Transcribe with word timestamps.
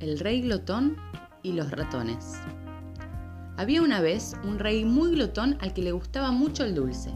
El 0.00 0.18
rey 0.18 0.40
glotón 0.40 0.96
y 1.42 1.52
los 1.52 1.70
ratones. 1.70 2.38
Había 3.58 3.82
una 3.82 4.00
vez 4.00 4.34
un 4.44 4.58
rey 4.58 4.86
muy 4.86 5.10
glotón 5.10 5.58
al 5.60 5.74
que 5.74 5.82
le 5.82 5.92
gustaba 5.92 6.30
mucho 6.30 6.64
el 6.64 6.74
dulce. 6.74 7.10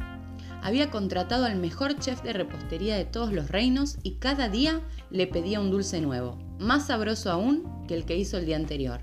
Había 0.63 0.91
contratado 0.91 1.47
al 1.47 1.57
mejor 1.57 1.99
chef 1.99 2.23
de 2.23 2.35
repostería 2.35 2.95
de 2.97 3.07
todos 3.07 3.33
los 3.33 3.49
reinos 3.49 3.97
y 4.03 4.17
cada 4.17 4.51
día 4.51 4.83
le 5.11 5.27
pedía 5.27 5.61
un 5.61 5.71
dulce 5.71 6.03
nuevo, 6.03 6.37
más 6.59 6.89
sabroso 6.89 7.31
aún 7.31 7.87
que 7.89 7.95
el 7.95 8.05
que 8.05 8.19
hizo 8.19 8.37
el 8.37 8.45
día 8.45 8.57
anterior. 8.57 9.01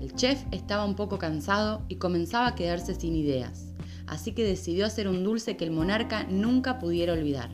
El 0.00 0.12
chef 0.16 0.42
estaba 0.50 0.84
un 0.84 0.96
poco 0.96 1.18
cansado 1.18 1.84
y 1.86 1.96
comenzaba 1.96 2.48
a 2.48 2.54
quedarse 2.56 2.96
sin 2.96 3.14
ideas, 3.14 3.72
así 4.08 4.32
que 4.32 4.42
decidió 4.42 4.86
hacer 4.86 5.06
un 5.06 5.22
dulce 5.22 5.56
que 5.56 5.64
el 5.64 5.70
monarca 5.70 6.24
nunca 6.24 6.80
pudiera 6.80 7.12
olvidar. 7.12 7.50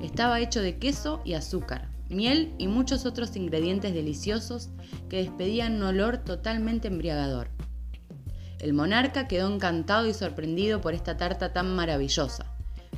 Estaba 0.00 0.38
hecho 0.38 0.62
de 0.62 0.78
queso 0.78 1.20
y 1.24 1.34
azúcar, 1.34 1.95
miel 2.08 2.54
y 2.58 2.68
muchos 2.68 3.06
otros 3.06 3.36
ingredientes 3.36 3.94
deliciosos 3.94 4.70
que 5.08 5.18
despedían 5.18 5.76
un 5.76 5.82
olor 5.82 6.18
totalmente 6.18 6.88
embriagador. 6.88 7.48
El 8.58 8.72
monarca 8.72 9.28
quedó 9.28 9.52
encantado 9.52 10.06
y 10.06 10.14
sorprendido 10.14 10.80
por 10.80 10.94
esta 10.94 11.16
tarta 11.16 11.52
tan 11.52 11.74
maravillosa, 11.74 12.46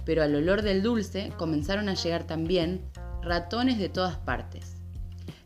pero 0.05 0.23
al 0.23 0.35
olor 0.35 0.63
del 0.63 0.83
dulce 0.83 1.33
comenzaron 1.37 1.89
a 1.89 1.95
llegar 1.95 2.27
también 2.27 2.83
ratones 3.23 3.79
de 3.79 3.89
todas 3.89 4.17
partes. 4.17 4.77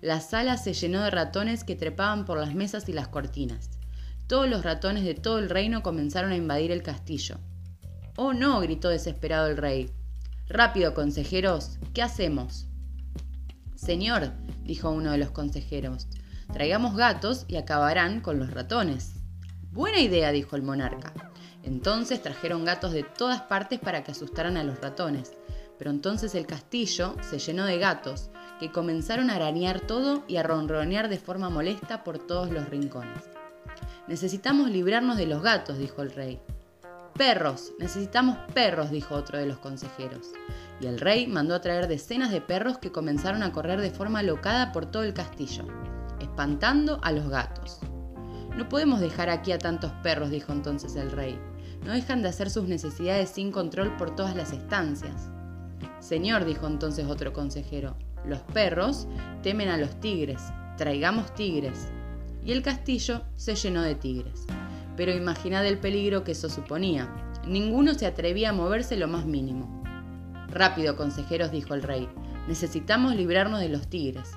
La 0.01 0.21
sala 0.21 0.57
se 0.57 0.75
llenó 0.75 1.03
de 1.03 1.11
ratones 1.11 1.65
que 1.65 1.77
trepaban 1.77 2.25
por 2.25 2.39
las 2.39 2.55
mesas 2.55 2.89
y 2.89 2.93
las 2.93 3.09
cortinas. 3.09 3.71
Todos 4.27 4.49
los 4.49 4.65
ratones 4.65 5.05
de 5.05 5.15
todo 5.15 5.39
el 5.39 5.49
reino 5.49 5.83
comenzaron 5.83 6.33
a 6.33 6.37
invadir 6.37 6.73
el 6.73 6.83
castillo. 6.83 7.37
Oh 8.17 8.33
no, 8.33 8.61
gritó 8.61 8.89
desesperado 8.89 9.49
el 9.49 9.57
rey. 9.57 9.91
Rápido, 10.49 10.93
consejeros, 10.93 11.79
¿qué 11.95 12.03
hacemos? 12.03 12.67
Señor, 13.85 14.31
dijo 14.63 14.91
uno 14.91 15.11
de 15.11 15.19
los 15.19 15.33
consejeros, 15.33 16.07
traigamos 16.53 16.95
gatos 16.97 17.47
y 17.49 17.57
acabarán 17.57 18.21
con 18.21 18.39
los 18.39 18.53
ratones. 18.53 19.15
Buena 19.73 19.99
idea, 19.99 20.31
dijo 20.31 20.55
el 20.55 20.63
monarca. 20.63 21.13
Entonces 21.65 22.23
trajeron 22.23 22.65
gatos 22.65 22.93
de 22.93 23.03
todas 23.03 23.41
partes 23.41 23.81
para 23.81 24.05
que 24.05 24.13
asustaran 24.13 24.57
a 24.57 24.63
los 24.63 24.81
ratones. 24.81 25.33
Pero 25.81 25.91
entonces 25.91 26.37
el 26.37 26.47
castillo 26.47 27.17
se 27.29 27.41
llenó 27.41 27.67
de 27.67 27.79
gatos, 27.79 28.31
que 28.61 28.71
comenzaron 28.71 29.31
a 29.31 29.35
arañar 29.35 29.81
todo 29.81 30.23
y 30.29 30.37
a 30.37 30.45
ronronear 30.45 31.09
de 31.09 31.19
forma 31.19 31.51
molesta 31.51 32.05
por 32.05 32.21
todos 32.21 32.53
los 32.53 32.69
rincones. 32.69 33.25
Necesitamos 34.07 34.71
librarnos 34.71 35.17
de 35.17 35.27
los 35.27 35.43
gatos, 35.43 35.79
dijo 35.79 36.03
el 36.03 36.13
rey. 36.13 36.41
Perros, 37.15 37.73
necesitamos 37.81 38.39
perros, 38.55 38.93
dijo 38.93 39.17
otro 39.17 39.39
de 39.39 39.47
los 39.47 39.59
consejeros. 39.59 40.29
Y 40.83 40.87
el 40.87 40.99
rey 40.99 41.27
mandó 41.27 41.55
a 41.55 41.61
traer 41.61 41.87
decenas 41.87 42.33
de 42.33 42.41
perros 42.41 42.79
que 42.79 42.91
comenzaron 42.91 43.43
a 43.43 43.53
correr 43.53 43.81
de 43.81 43.91
forma 43.91 44.19
alocada 44.19 44.73
por 44.73 44.87
todo 44.87 45.05
el 45.05 45.15
castillo, 45.15 45.65
espantando 46.21 46.99
a 47.03 47.13
los 47.13 47.29
gatos. 47.29 47.79
No 48.57 48.69
podemos 48.69 49.01
dejar 49.01 49.31
aquí 49.31 49.53
a 49.53 49.59
tantos 49.59 49.93
perros, 50.03 50.31
dijo 50.31 50.53
entonces 50.53 50.97
el 50.97 51.13
rey. 51.13 51.39
No 51.87 51.93
dejan 51.93 52.23
de 52.23 52.29
hacer 52.29 52.51
sus 52.51 52.69
necesidades 52.69 53.31
sin 53.31 53.53
control 53.53 53.97
por 53.97 54.15
todas 54.15 54.35
las 54.35 54.53
estancias. 54.53 55.31
Señor, 56.01 56.45
dijo 56.45 56.67
entonces 56.67 57.07
otro 57.07 57.33
consejero, 57.33 57.97
los 58.27 58.41
perros 58.41 59.07
temen 59.43 59.69
a 59.69 59.79
los 59.79 60.01
tigres, 60.01 60.43
traigamos 60.77 61.33
tigres. 61.35 61.89
Y 62.45 62.51
el 62.51 62.63
castillo 62.63 63.23
se 63.37 63.55
llenó 63.55 63.83
de 63.83 63.95
tigres 63.95 64.47
pero 64.97 65.13
imaginad 65.13 65.67
el 65.67 65.79
peligro 65.79 66.25
que 66.25 66.33
eso 66.33 66.49
suponía. 66.49 67.09
Ninguno 67.47 67.95
se 67.95 68.07
atrevía 68.07 68.51
a 68.51 68.53
moverse 68.53 68.97
lo 68.97 69.09
más 69.09 69.25
mínimo. 69.25 69.82
Rápido, 70.53 70.97
consejeros, 70.97 71.51
dijo 71.51 71.73
el 71.73 71.83
rey. 71.83 72.09
Necesitamos 72.47 73.17
librarnos 73.17 73.61
de 73.61 73.71
los 73.71 73.89
tigres. 73.89 74.33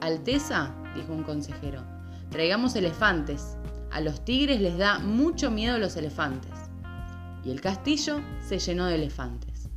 Alteza, 0.00 0.74
dijo 0.94 1.12
un 1.12 1.24
consejero, 1.24 1.84
traigamos 2.30 2.74
elefantes. 2.74 3.58
A 3.90 4.00
los 4.00 4.24
tigres 4.24 4.62
les 4.62 4.78
da 4.78 4.98
mucho 4.98 5.50
miedo 5.50 5.78
los 5.78 5.96
elefantes. 5.96 6.52
Y 7.44 7.50
el 7.50 7.60
castillo 7.60 8.20
se 8.46 8.58
llenó 8.58 8.86
de 8.86 8.94
elefantes. 8.94 9.68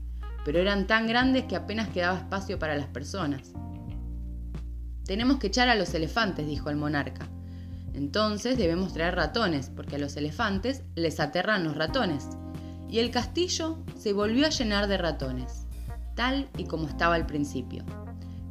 Pero 0.46 0.60
eran 0.60 0.88
tan 0.88 1.08
grandes 1.08 1.44
que 1.44 1.58
apenas 1.58 1.90
quedaba 1.90 2.20
espacio 2.20 2.58
para 2.58 2.78
las 2.78 2.88
personas. 2.88 3.52
Tenemos 5.06 5.40
que 5.40 5.48
echar 5.48 5.68
a 5.68 5.76
los 5.76 5.94
elefantes, 5.94 6.48
dijo 6.48 6.70
el 6.70 6.78
monarca. 6.78 7.28
Entonces 7.94 8.58
debemos 8.58 8.94
traer 8.94 9.16
ratones, 9.16 9.70
porque 9.70 9.98
a 9.98 10.00
los 10.00 10.16
elefantes 10.16 10.84
les 10.96 11.20
aterran 11.20 11.66
los 11.66 11.76
ratones. 11.76 12.30
Y 12.90 13.00
el 13.00 13.12
castillo 13.12 13.78
se 13.98 14.14
volvió 14.14 14.46
a 14.46 14.50
llenar 14.50 14.88
de 14.88 14.98
ratones, 14.98 15.68
tal 16.16 16.50
y 16.58 16.66
como 16.66 16.88
estaba 16.88 17.16
al 17.16 17.26
principio. 17.26 17.84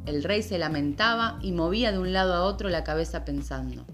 El 0.05 0.23
rey 0.23 0.41
se 0.41 0.57
lamentaba 0.57 1.37
y 1.41 1.51
movía 1.51 1.91
de 1.91 1.99
un 1.99 2.11
lado 2.11 2.33
a 2.33 2.43
otro 2.43 2.69
la 2.69 2.83
cabeza 2.83 3.23
pensando. 3.23 3.85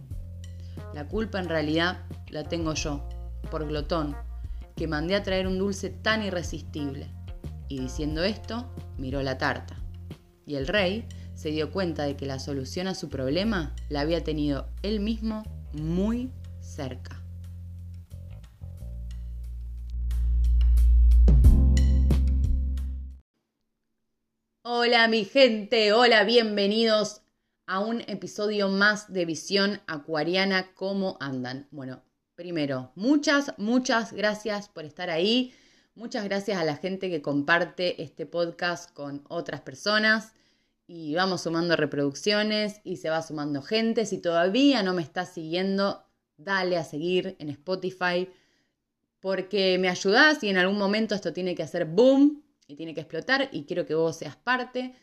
La 0.94 1.07
culpa 1.07 1.39
en 1.39 1.50
realidad 1.50 2.06
la 2.29 2.44
tengo 2.44 2.73
yo, 2.73 3.07
por 3.51 3.67
glotón, 3.67 4.16
que 4.75 4.88
mandé 4.88 5.16
a 5.16 5.23
traer 5.23 5.47
un 5.47 5.57
dulce 5.57 5.89
tan 5.89 6.23
irresistible. 6.23 7.07
Y 7.67 7.79
diciendo 7.79 8.23
esto, 8.23 8.73
miró 8.97 9.22
la 9.22 9.38
tarta. 9.38 9.75
Y 10.45 10.56
el 10.56 10.67
rey 10.67 11.06
se 11.35 11.50
dio 11.50 11.72
cuenta 11.72 12.03
de 12.03 12.16
que 12.16 12.25
la 12.25 12.39
solución 12.39 12.88
a 12.88 12.95
su 12.95 13.09
problema 13.09 13.75
la 13.89 14.01
había 14.01 14.23
tenido 14.23 14.69
él 14.81 15.01
mismo 15.01 15.44
muy 15.73 16.31
cerca. 16.61 17.22
Hola 24.79 25.07
mi 25.07 25.25
gente, 25.25 25.91
hola, 25.91 26.23
bienvenidos 26.23 27.21
a 27.65 27.79
un 27.79 28.01
episodio 28.01 28.69
más 28.69 29.11
de 29.11 29.25
Visión 29.25 29.81
Acuariana. 29.88 30.71
¿Cómo 30.75 31.17
andan? 31.19 31.67
Bueno, 31.71 32.03
primero, 32.35 32.91
muchas, 32.93 33.55
muchas 33.57 34.13
gracias 34.13 34.69
por 34.69 34.85
estar 34.85 35.09
ahí. 35.09 35.51
Muchas 35.95 36.25
gracias 36.25 36.59
a 36.59 36.63
la 36.63 36.75
gente 36.75 37.09
que 37.09 37.23
comparte 37.23 38.03
este 38.03 38.27
podcast 38.27 38.93
con 38.93 39.25
otras 39.29 39.61
personas 39.61 40.33
y 40.85 41.15
vamos 41.15 41.41
sumando 41.41 41.75
reproducciones 41.75 42.79
y 42.83 42.97
se 42.97 43.09
va 43.09 43.23
sumando 43.23 43.63
gente. 43.63 44.05
Si 44.05 44.19
todavía 44.19 44.83
no 44.83 44.94
me 44.94 45.01
estás 45.01 45.33
siguiendo, 45.33 46.05
dale 46.38 46.77
a 46.77 46.83
seguir 46.83 47.35
en 47.39 47.49
Spotify 47.49 48.29
porque 49.21 49.79
me 49.79 49.89
ayudas 49.89 50.44
y 50.44 50.49
en 50.49 50.57
algún 50.57 50.77
momento 50.77 51.15
esto 51.15 51.33
tiene 51.33 51.55
que 51.55 51.63
hacer 51.63 51.85
boom 51.85 52.44
y 52.67 52.75
tiene 52.75 52.94
que 52.94 53.01
explotar 53.01 53.50
y 53.51 53.66
quiero 53.66 53.85
que 53.85 53.95
vos 53.95 54.17
seas 54.17 54.35
parte. 54.35 54.95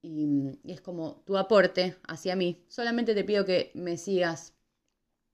Y, 0.00 0.58
es 0.64 0.80
como 0.80 1.22
tu 1.26 1.36
aporte 1.36 1.96
hacia 2.08 2.36
mí. 2.36 2.64
Solamente 2.68 3.14
te 3.14 3.24
pido 3.24 3.44
que 3.44 3.72
me 3.74 3.96
sigas. 3.96 4.54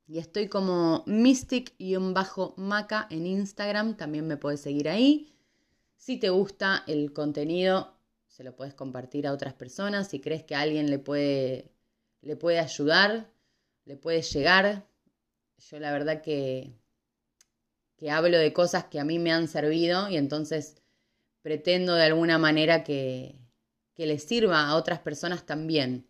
Y 0.06 0.18
estoy 0.18 0.48
como 0.48 1.04
mystic-maca 1.06 3.06
en 3.10 3.26
Instagram. 3.26 3.96
También 3.96 4.26
me 4.26 4.38
puedes 4.38 4.60
seguir 4.60 4.88
ahí. 4.88 5.34
Si 5.96 6.18
te 6.18 6.30
gusta 6.30 6.84
el 6.86 7.12
contenido, 7.12 7.94
se 8.28 8.44
lo 8.44 8.56
puedes 8.56 8.74
compartir 8.74 9.26
a 9.26 9.32
otras 9.32 9.54
personas, 9.54 10.08
si 10.08 10.20
crees 10.20 10.44
que 10.44 10.54
a 10.54 10.60
alguien 10.60 10.90
le 10.90 10.98
puede, 10.98 11.72
le 12.20 12.36
puede 12.36 12.60
ayudar, 12.60 13.30
le 13.84 13.96
puede 13.96 14.22
llegar. 14.22 14.86
Yo 15.58 15.80
la 15.80 15.90
verdad 15.90 16.22
que, 16.22 16.72
que 17.96 18.10
hablo 18.10 18.38
de 18.38 18.52
cosas 18.52 18.84
que 18.84 19.00
a 19.00 19.04
mí 19.04 19.18
me 19.18 19.32
han 19.32 19.48
servido 19.48 20.08
y 20.08 20.16
entonces 20.16 20.80
pretendo 21.42 21.94
de 21.94 22.04
alguna 22.04 22.38
manera 22.38 22.84
que, 22.84 23.36
que 23.94 24.06
les 24.06 24.22
sirva 24.22 24.68
a 24.68 24.76
otras 24.76 25.00
personas 25.00 25.44
también. 25.46 26.06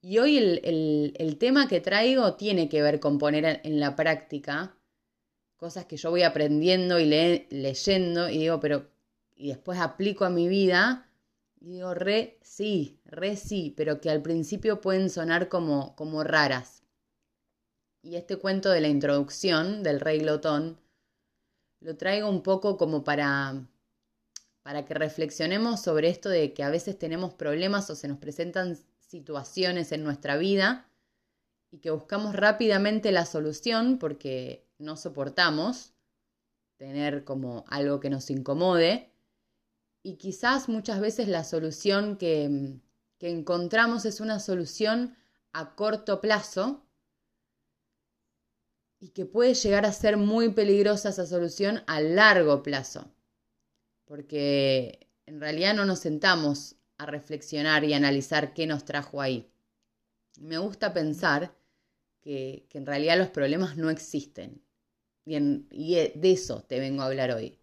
Y 0.00 0.18
hoy 0.18 0.36
el, 0.36 1.14
el, 1.16 1.38
tema 1.38 1.66
que 1.66 1.80
traigo 1.80 2.34
tiene 2.34 2.68
que 2.68 2.82
ver 2.82 3.00
con 3.00 3.18
poner 3.18 3.60
en 3.64 3.80
la 3.80 3.96
práctica 3.96 4.76
cosas 5.56 5.86
que 5.86 5.96
yo 5.96 6.10
voy 6.10 6.22
aprendiendo 6.22 7.00
y 7.00 7.06
leyendo 7.06 8.28
y 8.28 8.38
digo, 8.38 8.60
pero 8.60 8.90
y 9.34 9.48
después 9.48 9.80
aplico 9.80 10.24
a 10.24 10.30
mi 10.30 10.46
vida 10.46 11.08
y 11.60 11.72
digo, 11.72 11.94
re 11.94 12.38
sí, 12.42 13.00
re 13.06 13.36
sí, 13.36 13.72
pero 13.76 14.00
que 14.00 14.10
al 14.10 14.20
principio 14.20 14.80
pueden 14.80 15.08
sonar 15.08 15.48
como, 15.48 15.96
como 15.96 16.22
raras. 16.22 16.82
Y 18.02 18.16
este 18.16 18.36
cuento 18.36 18.70
de 18.70 18.82
la 18.82 18.88
introducción 18.88 19.82
del 19.82 20.00
rey 20.00 20.18
glotón 20.18 20.78
lo 21.80 21.96
traigo 21.96 22.28
un 22.28 22.42
poco 22.42 22.76
como 22.76 23.02
para, 23.02 23.66
para 24.64 24.86
que 24.86 24.94
reflexionemos 24.94 25.80
sobre 25.82 26.08
esto 26.08 26.30
de 26.30 26.54
que 26.54 26.62
a 26.62 26.70
veces 26.70 26.98
tenemos 26.98 27.34
problemas 27.34 27.88
o 27.90 27.94
se 27.94 28.08
nos 28.08 28.16
presentan 28.16 28.78
situaciones 28.98 29.92
en 29.92 30.02
nuestra 30.02 30.38
vida 30.38 30.88
y 31.70 31.78
que 31.78 31.90
buscamos 31.90 32.34
rápidamente 32.34 33.12
la 33.12 33.26
solución 33.26 33.98
porque 33.98 34.66
no 34.78 34.96
soportamos 34.96 35.92
tener 36.78 37.24
como 37.24 37.66
algo 37.68 38.00
que 38.00 38.08
nos 38.08 38.30
incomode. 38.30 39.10
Y 40.02 40.16
quizás 40.16 40.68
muchas 40.70 40.98
veces 40.98 41.28
la 41.28 41.44
solución 41.44 42.16
que, 42.16 42.80
que 43.18 43.28
encontramos 43.28 44.06
es 44.06 44.20
una 44.20 44.40
solución 44.40 45.14
a 45.52 45.74
corto 45.74 46.22
plazo 46.22 46.82
y 48.98 49.08
que 49.10 49.26
puede 49.26 49.52
llegar 49.52 49.84
a 49.84 49.92
ser 49.92 50.16
muy 50.16 50.48
peligrosa 50.54 51.10
esa 51.10 51.26
solución 51.26 51.82
a 51.86 52.00
largo 52.00 52.62
plazo, 52.62 53.13
porque 54.14 55.08
en 55.26 55.40
realidad 55.40 55.74
no 55.74 55.84
nos 55.86 55.98
sentamos 55.98 56.76
a 56.98 57.06
reflexionar 57.06 57.82
y 57.82 57.94
analizar 57.94 58.54
qué 58.54 58.64
nos 58.64 58.84
trajo 58.84 59.20
ahí. 59.20 59.50
Me 60.38 60.56
gusta 60.58 60.92
pensar 60.92 61.52
que, 62.20 62.64
en 62.74 62.86
realidad 62.86 63.18
los 63.18 63.30
problemas 63.30 63.76
no 63.76 63.90
existen. 63.90 64.62
Y, 65.24 65.36
y, 65.72 66.12
de 66.14 66.30
eso 66.30 66.62
te 66.62 66.78
vengo 66.78 67.02
a 67.02 67.06
hablar 67.06 67.32
hoy. 67.32 67.58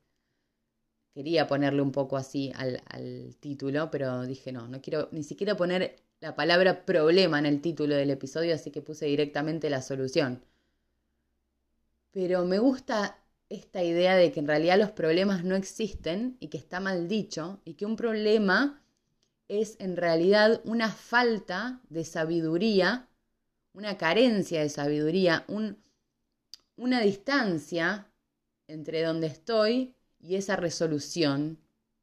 Quería 1.14 1.48
ponerle 1.48 1.82
un 1.82 1.94
poco 1.94 2.18
así 2.18 2.52
al, 2.54 2.84
al 2.88 3.34
título, 3.40 3.90
pero 3.90 4.24
dije 4.24 4.52
no, 4.52 4.68
no 4.68 4.82
quiero 4.82 5.08
ni 5.14 5.24
siquiera 5.24 5.56
poner 5.56 6.04
la 6.20 6.36
palabra 6.36 6.86
problema 6.86 7.40
en 7.40 7.46
el 7.46 7.62
título 7.62 7.96
del 7.96 8.10
episodio, 8.10 8.56
así 8.56 8.72
que 8.72 8.82
puse 8.82 9.06
directamente 9.06 9.70
la 9.70 9.82
solución. 9.82 10.44
Pero 12.12 12.44
me 12.44 12.60
gusta 12.60 13.21
esta 13.52 13.84
idea 13.84 14.16
de 14.16 14.32
que 14.32 14.40
en 14.40 14.48
realidad 14.48 14.80
los 14.80 14.92
problemas 14.92 15.44
no 15.44 15.56
existen 15.56 16.38
y 16.40 16.48
que 16.48 16.58
está 16.58 16.80
mal 16.80 17.08
dicho 17.10 17.60
y 17.66 17.74
que 17.74 17.86
un 17.86 17.98
problema 17.98 18.82
es 19.50 19.76
en 19.80 19.98
realidad 19.98 20.62
una 20.64 20.90
falta 20.90 21.82
de 21.90 22.06
sabiduría, 22.06 23.10
una 23.74 23.98
carencia 23.98 24.62
de 24.62 24.70
sabiduría, 24.70 25.46
una 26.78 27.02
distancia 27.02 28.08
entre 28.68 29.04
donde 29.04 29.28
estoy 29.28 29.96
y 30.22 30.36
esa 30.36 30.56
resolución, 30.56 31.60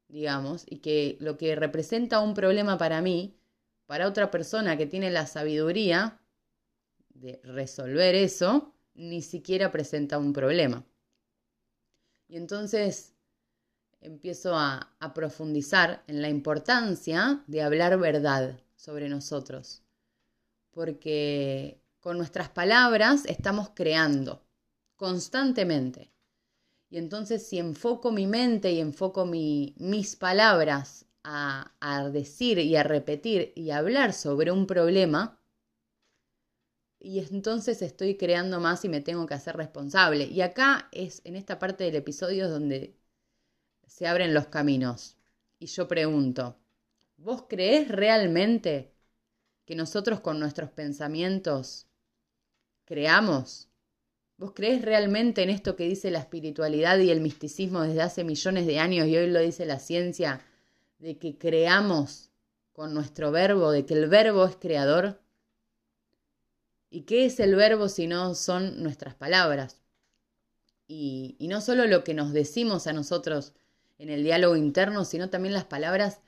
digamos, 0.09 0.67
y 0.69 0.81
que 0.81 1.17
lo 1.21 1.39
que 1.39 1.57
representa 1.57 2.21
un 2.21 2.35
problema 2.35 2.77
para 2.77 3.01
mí, 3.01 3.39
para 3.87 4.07
otra 4.07 4.31
persona 4.31 4.77
que 4.77 4.87
tiene 4.87 5.11
la 5.11 5.27
sabiduría 5.27 6.21
de 7.09 7.41
resolver 7.43 8.15
eso, 8.15 8.75
ni 8.95 9.23
siquiera 9.23 9.73
presenta 9.73 10.19
un 10.19 10.35
problema. 10.35 10.85
Y 12.29 12.37
entonces 12.37 13.15
empiezo 14.01 14.55
a, 14.55 14.95
profundizar 15.15 16.05
en 16.07 16.23
la 16.23 16.29
importancia 16.29 17.43
de 17.47 17.63
hablar 17.63 17.99
verdad 17.99 18.61
sobre 18.77 19.09
nosotros. 19.09 19.83
Porque 20.71 21.81
con 22.01 22.19
nuestras 22.19 22.51
palabras 22.51 23.25
estamos 23.27 23.71
creando 23.75 24.45
constantemente. 24.97 26.13
Y 26.91 26.99
entonces 26.99 27.47
si 27.47 27.59
enfoco 27.59 28.13
mi 28.13 28.27
mente 28.27 28.73
y 28.73 28.81
enfoco 28.81 29.27
mis 29.27 30.17
palabras 30.17 31.07
a, 31.25 32.11
decir 32.13 32.59
y 32.59 32.77
a 32.77 32.83
repetir 32.83 33.53
y 33.55 33.71
hablar 33.71 34.13
sobre 34.13 34.51
un 34.51 34.67
problema, 34.67 35.38
y 37.01 37.21
entonces 37.21 37.81
estoy 37.83 38.17
creando 38.17 38.61
más 38.61 38.85
y 38.85 38.89
me 38.89 39.01
tengo 39.01 39.27
que 39.27 39.35
hacer 39.35 39.57
responsable. 39.57 40.25
Y 40.25 40.41
acá 40.41 40.89
es 40.93 41.21
en 41.25 41.37
esta 41.37 41.59
parte 41.59 41.85
del 41.85 41.95
episodio 41.95 42.49
donde 42.49 42.97
se 43.87 44.07
abren 44.07 44.35
los 44.35 44.49
caminos. 44.49 45.17
Y 45.59 45.67
yo 45.67 45.87
pregunto, 45.87 46.57
¿vos 47.17 47.45
creés 47.49 47.89
realmente 47.89 48.93
que 49.65 49.77
nosotros 49.77 50.21
con 50.21 50.41
nuestros 50.41 50.71
pensamientos 50.71 51.87
creamos? 52.85 53.69
¿Vos 54.37 54.53
creés 54.55 54.83
realmente 54.83 55.43
en 55.43 55.51
esto 55.51 55.77
que 55.77 55.85
dice 55.85 56.11
la 56.11 56.21
espiritualidad 56.21 56.99
y 56.99 57.11
el 57.11 57.21
misticismo 57.21 57.83
desde 57.83 58.03
hace 58.03 58.25
millones 58.25 58.67
de 58.67 58.79
años 58.79 59.07
y 59.09 59.17
hoy 59.17 59.31
lo 59.31 59.41
dice 59.41 59.67
la 59.67 59.79
ciencia, 59.79 60.41
de 60.99 61.19
que 61.19 61.39
creamos 61.39 62.31
con 62.73 62.93
nuestro 62.95 63.31
verbo, 63.31 63.71
de 63.71 63.85
que 63.85 63.95
el 63.95 64.09
verbo 64.09 64.45
es 64.47 64.57
creador? 64.57 65.21
¿Y 66.91 67.03
qué 67.03 67.27
es 67.27 67.39
el 67.41 67.55
verbo 67.55 67.89
si 67.89 68.07
no 68.07 68.35
son 68.35 68.83
nuestras 68.83 69.15
palabras? 69.15 69.83
Y, 70.87 71.37
no 71.41 71.61
solo 71.61 71.87
lo 71.87 72.03
que 72.03 72.15
nos 72.15 72.33
decimos 72.33 72.87
a 72.87 72.95
nosotros 72.95 73.53
en 73.99 74.09
el 74.09 74.23
diálogo 74.23 74.57
interno, 74.57 75.05
sino 75.05 75.29
también 75.29 75.53
las 75.53 75.65
palabras 75.65 76.21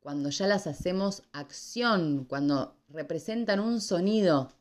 cuando 0.00 0.30
ya 0.30 0.46
las 0.46 0.66
hacemos 0.66 1.22
acción, 1.32 2.24
cuando 2.24 2.76
representan 2.88 3.60
un 3.60 3.80
sonido. 3.80 4.52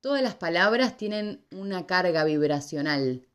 Todas 0.00 0.22
las 0.22 0.34
palabras 0.34 0.96
tienen 0.96 1.44
una 1.52 1.86
carga 1.86 2.24
vibracional. 2.24 3.26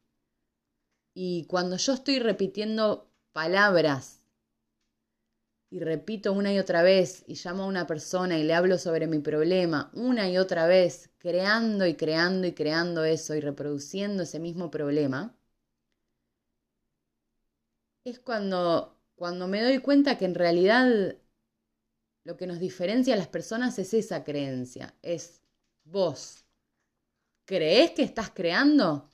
Y 1.13 1.45
cuando 1.45 1.77
yo 1.77 1.93
estoy 1.93 2.19
repitiendo 2.19 3.07
palabras 3.31 4.20
y 5.71 5.79
repito 5.79 6.33
una 6.33 6.53
y 6.53 6.59
otra 6.59 6.83
vez 6.83 7.23
y 7.27 7.35
llamo 7.35 7.63
a 7.63 7.67
una 7.67 7.87
persona 7.87 8.37
y 8.37 8.43
le 8.43 8.53
hablo 8.53 8.77
sobre 8.77 9.07
mi 9.07 9.19
problema 9.19 9.89
una 9.93 10.29
y 10.29 10.37
otra 10.37 10.67
vez, 10.67 11.09
creando 11.17 11.87
y 11.87 11.95
creando 11.95 12.45
y 12.45 12.53
creando 12.53 13.05
eso 13.05 13.35
y 13.35 13.39
reproduciendo 13.39 14.23
ese 14.23 14.39
mismo 14.39 14.69
problema, 14.69 15.33
es 18.03 18.19
cuando, 18.19 18.99
cuando 19.15 19.47
me 19.47 19.61
doy 19.63 19.79
cuenta 19.79 20.17
que 20.17 20.25
en 20.25 20.35
realidad 20.35 21.15
lo 22.23 22.37
que 22.37 22.47
nos 22.47 22.59
diferencia 22.59 23.13
a 23.13 23.17
las 23.17 23.27
personas 23.27 23.79
es 23.79 23.93
esa 23.93 24.23
creencia, 24.25 24.93
es 25.01 25.41
vos. 25.85 26.45
¿Crees 27.45 27.91
que 27.91 28.03
estás 28.03 28.29
creando? 28.29 29.09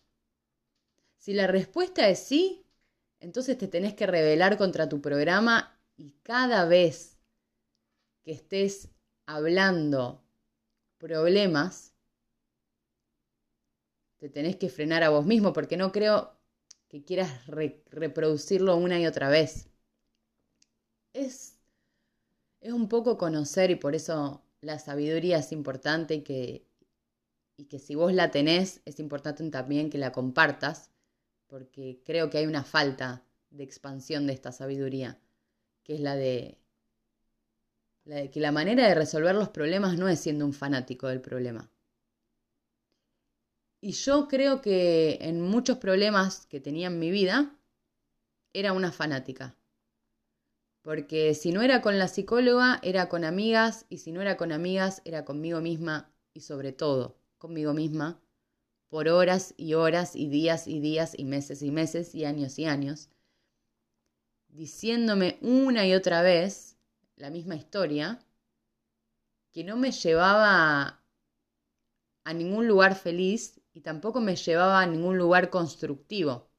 Si 1.17 1.33
la 1.33 1.45
respuesta 1.45 2.09
es 2.09 2.19
sí, 2.19 2.65
entonces 3.19 3.57
te 3.57 3.67
tenés 3.67 3.93
que 3.93 4.07
rebelar 4.07 4.57
contra 4.57 4.89
tu 4.89 5.01
programa 5.01 5.76
y 5.97 6.11
cada 6.21 6.65
vez 6.65 7.17
que 8.23 8.31
estés 8.31 8.89
hablando 9.25 10.23
problemas, 10.99 11.93
te 14.17 14.29
tenés 14.29 14.55
que 14.55 14.69
frenar 14.69 15.03
a 15.03 15.09
vos 15.09 15.25
mismo 15.25 15.53
porque 15.53 15.77
no 15.77 15.91
creo 15.91 16.37
que 16.87 17.03
quieras 17.03 17.45
reproducirlo 17.47 18.77
una 18.77 18.99
y 18.99 19.05
otra 19.07 19.29
vez. 19.29 19.69
Es, 21.13 21.59
es 22.61 22.71
un 22.71 22.87
poco 22.87 23.17
conocer 23.17 23.71
y 23.71 23.75
por 23.75 23.95
eso 23.95 24.43
la 24.61 24.79
sabiduría 24.79 25.39
es 25.39 25.51
importante 25.51 26.15
y 26.15 26.21
que, 26.21 26.67
y 27.57 27.65
que 27.65 27.79
si 27.79 27.95
vos 27.95 28.13
la 28.13 28.31
tenés 28.31 28.81
es 28.85 28.99
importante 28.99 29.47
también 29.49 29.89
que 29.89 29.97
la 29.97 30.11
compartas 30.11 30.91
porque 31.47 32.01
creo 32.05 32.29
que 32.29 32.39
hay 32.39 32.45
una 32.45 32.63
falta 32.63 33.25
de 33.49 33.63
expansión 33.63 34.27
de 34.27 34.33
esta 34.33 34.51
sabiduría 34.51 35.19
que 35.87 35.95
es 35.95 36.01
la 36.01 36.17
de, 36.17 36.59
la 38.03 38.17
de 38.17 38.29
que 38.29 38.41
la 38.41 38.51
manera 38.51 38.85
de 38.87 38.93
resolver 38.93 39.33
los 39.33 39.49
problemas 39.49 39.97
no 39.97 40.09
es 40.09 40.19
siendo 40.19 40.45
un 40.45 40.53
fanático 40.53 41.07
del 41.07 41.21
problema. 41.21 41.71
Y 43.79 43.93
yo 43.93 44.27
creo 44.27 44.61
que 44.61 45.17
en 45.21 45.39
muchos 45.39 45.77
problemas 45.77 46.45
que 46.47 46.59
tenía 46.59 46.87
en 46.87 46.99
mi 46.99 47.09
vida 47.09 47.55
era 48.53 48.73
una 48.73 48.91
fanática. 48.91 49.55
Porque 50.81 51.33
si 51.35 51.53
no 51.53 51.61
era 51.61 51.81
con 51.81 51.97
la 51.97 52.09
psicóloga, 52.09 52.79
era 52.83 53.07
con 53.07 53.23
amigas, 53.23 53.85
y 53.87 53.99
si 53.99 54.11
no 54.11 54.21
era 54.21 54.35
con 54.35 54.51
amigas, 54.51 55.01
era 55.05 55.23
conmigo 55.23 55.61
misma 55.61 56.11
y 56.33 56.41
sobre 56.41 56.73
todo 56.73 57.17
conmigo 57.37 57.73
misma, 57.73 58.19
por 58.89 59.07
horas 59.07 59.53
y 59.57 59.73
horas 59.75 60.15
y 60.15 60.27
días 60.27 60.67
y 60.67 60.81
días 60.81 61.13
y 61.17 61.23
meses 61.23 61.61
y 61.61 61.71
meses 61.71 62.13
y 62.13 62.25
años 62.25 62.59
y 62.59 62.65
años 62.65 63.09
diciéndome 64.57 65.37
una 65.41 65.85
y 65.85 65.93
otra 65.93 66.23
vez 66.23 66.75
la 67.15 67.29
misma 67.29 67.55
historia, 67.55 68.19
que 69.51 69.63
no 69.63 69.77
me 69.77 69.91
llevaba 69.91 70.99
a 72.23 72.33
ningún 72.33 72.67
lugar 72.67 72.95
feliz 72.95 73.61
y 73.73 73.81
tampoco 73.81 74.19
me 74.19 74.35
llevaba 74.35 74.81
a 74.81 74.87
ningún 74.87 75.17
lugar 75.17 75.51
constructivo. 75.51 76.49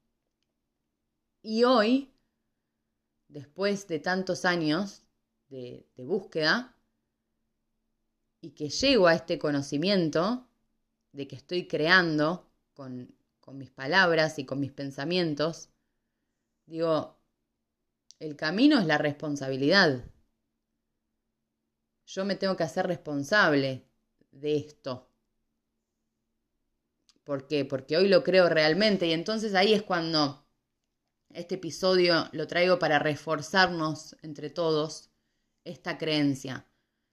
Y 1.42 1.64
hoy, 1.64 2.12
después 3.26 3.88
de 3.88 3.98
tantos 3.98 4.44
años 4.44 5.02
de, 5.48 5.84
búsqueda, 5.96 6.76
y 8.40 8.50
que 8.50 8.70
llego 8.70 9.08
a 9.08 9.14
este 9.14 9.40
conocimiento 9.40 10.46
de 11.10 11.26
que 11.26 11.34
estoy 11.34 11.66
creando 11.66 12.48
con, 12.74 13.12
con 13.40 13.58
mis 13.58 13.70
palabras 13.70 14.38
y 14.38 14.44
con 14.44 14.60
mis 14.60 14.70
pensamientos, 14.70 15.70
digo, 16.66 17.17
el 18.20 18.36
camino 18.36 18.78
es 18.78 18.86
la 18.86 18.98
responsabilidad. 18.98 20.04
Yo 22.06 22.24
me 22.24 22.36
tengo 22.36 22.56
que 22.56 22.64
hacer 22.64 22.86
responsable 22.86 23.86
de 24.30 24.56
esto. 24.56 25.10
¿Por 27.24 27.46
qué? 27.46 27.64
Porque 27.64 27.96
hoy 27.96 28.08
lo 28.08 28.24
creo 28.24 28.48
realmente 28.48 29.06
y 29.06 29.12
entonces 29.12 29.54
ahí 29.54 29.74
es 29.74 29.82
cuando 29.82 30.46
este 31.34 31.56
episodio 31.56 32.28
lo 32.32 32.46
traigo 32.46 32.78
para 32.78 32.98
reforzarnos 32.98 34.16
entre 34.22 34.48
todos 34.48 35.10
esta 35.64 35.98
creencia 35.98 36.66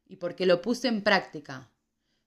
y 0.06 0.16
porque 0.16 0.46
lo 0.46 0.62
puse 0.62 0.88
en 0.88 1.04
práctica. 1.04 1.70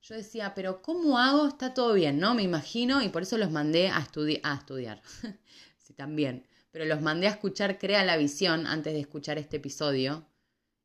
Yo 0.02 0.14
decía, 0.14 0.54
pero 0.54 0.82
¿cómo 0.82 1.18
hago? 1.18 1.49
Está 1.49 1.75
todo 1.75 1.94
bien, 1.94 2.18
¿no? 2.18 2.35
Me 2.35 2.42
imagino 2.42 3.02
y 3.02 3.08
por 3.08 3.23
eso 3.23 3.38
los 3.38 3.50
mandé 3.50 3.88
a, 3.88 4.00
estudiar. 4.00 5.02
sí, 5.78 5.94
también 5.94 6.48
pero 6.70 6.84
los 6.84 7.00
mandé 7.00 7.26
a 7.26 7.30
escuchar 7.30 7.78
Crea 7.78 8.04
la 8.04 8.16
Visión 8.16 8.66
antes 8.66 8.92
de 8.92 9.00
escuchar 9.00 9.38
este 9.38 9.56
episodio. 9.56 10.26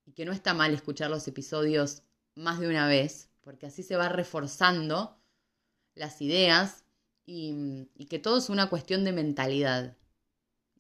Y 0.06 0.12
que 0.12 0.26
no 0.26 0.32
está 0.32 0.54
mal 0.54 0.74
escuchar 0.74 1.10
los 1.10 1.28
episodios 1.28 2.04
más 2.36 2.60
de 2.60 2.68
una 2.68 2.88
vez, 2.88 3.30
porque 3.42 3.68
así 3.68 3.84
se 3.84 3.96
va 3.96 4.10
reforzando 4.10 5.18
las 5.96 6.22
ideas 6.22 6.84
y, 7.26 7.88
y 7.96 8.06
que 8.06 8.20
todo 8.20 8.38
es 8.38 8.50
una 8.50 8.70
cuestión 8.70 9.04
de 9.04 9.14
mentalidad. 9.14 9.96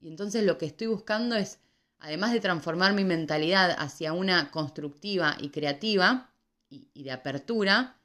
Y 0.02 0.10
entonces 0.10 0.44
lo 0.44 0.58
que 0.58 0.66
estoy 0.66 0.88
buscando 0.88 1.36
es, 1.36 1.60
además 2.00 2.34
de 2.34 2.42
transformar 2.42 2.94
mi 2.94 3.06
mentalidad 3.06 3.76
hacia 3.78 4.12
una 4.12 4.52
constructiva 4.52 5.38
y 5.40 5.50
creativa, 5.50 6.34
y 6.70 7.04
de 7.04 7.12
apertura 7.12 8.02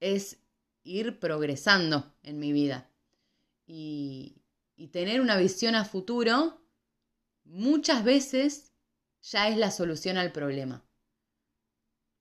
es 0.00 0.38
ir 0.84 1.18
progresando 1.18 2.14
en 2.22 2.38
mi 2.38 2.52
vida 2.52 2.88
y, 3.66 4.36
tener 4.86 5.20
una 5.20 5.36
visión 5.36 5.74
a 5.74 5.84
futuro 5.84 6.62
muchas 7.44 8.04
veces 8.04 8.72
ya 9.20 9.48
es 9.48 9.56
la 9.56 9.72
solución 9.72 10.16
al 10.16 10.30
problema. 10.30 10.84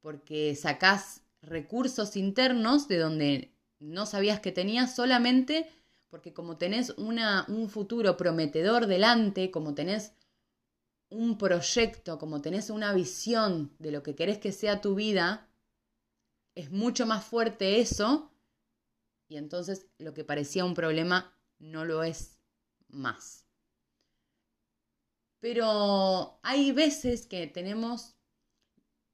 Porque 0.01 0.55
sacás 0.55 1.21
recursos 1.41 2.15
internos 2.15 2.87
de 2.87 2.97
donde 2.97 3.53
no 3.79 4.07
sabías 4.07 4.39
que 4.39 4.51
tenías 4.51 4.95
solamente 4.95 5.69
porque 6.09 6.33
como 6.33 6.57
tenés 6.57 6.91
una, 6.91 7.45
un 7.47 7.69
futuro 7.69 8.17
prometedor 8.17 8.87
delante, 8.87 9.51
como 9.51 9.73
tenés 9.73 10.13
un 11.09 11.37
proyecto, 11.37 12.17
como 12.17 12.41
tenés 12.41 12.69
una 12.69 12.93
visión 12.93 13.73
de 13.79 13.91
lo 13.91 14.03
que 14.03 14.15
querés 14.15 14.37
que 14.37 14.51
sea 14.51 14.81
tu 14.81 14.95
vida, 14.95 15.49
es 16.55 16.71
mucho 16.71 17.05
más 17.05 17.25
fuerte 17.25 17.79
eso 17.79 18.31
y 19.27 19.37
entonces 19.37 19.87
lo 19.97 20.13
que 20.13 20.23
parecía 20.23 20.65
un 20.65 20.73
problema 20.73 21.33
no 21.59 21.85
lo 21.85 22.03
es 22.03 22.36
más. 22.89 23.45
Pero 25.39 26.39
hay 26.43 26.71
veces 26.71 27.27
que 27.27 27.47
tenemos, 27.47 28.15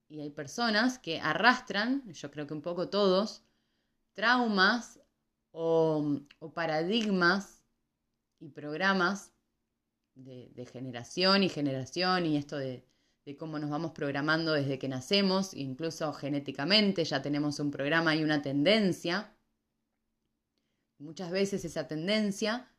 y 0.08 0.22
hay 0.22 0.30
personas 0.30 1.00
que 1.00 1.20
arrastran, 1.20 2.12
yo 2.14 2.32
creo 2.32 2.48
que 2.48 2.54
un 2.54 2.62
poco 2.62 2.90
todos, 2.90 3.44
traumas 4.14 5.00
o, 5.52 6.22
paradigmas 6.54 7.64
y 8.40 8.50
programas 8.50 9.34
de, 10.16 10.66
generación 10.72 11.44
y 11.44 11.50
generación 11.50 12.26
y 12.26 12.38
esto 12.38 12.58
de, 12.58 12.86
de 13.26 13.38
cómo 13.38 13.60
nos 13.60 13.70
vamos 13.70 13.92
programando 13.92 14.54
desde 14.54 14.80
que 14.80 14.88
nacemos, 14.88 15.54
incluso 15.54 16.14
genéticamente 16.14 17.04
ya 17.04 17.22
tenemos 17.22 17.60
un 17.60 17.72
programa 17.72 18.16
y 18.16 18.24
una 18.24 18.42
tendencia 18.42 19.34
Muchas 21.04 21.32
veces 21.32 21.66
esa 21.66 21.86
tendencia 21.86 22.73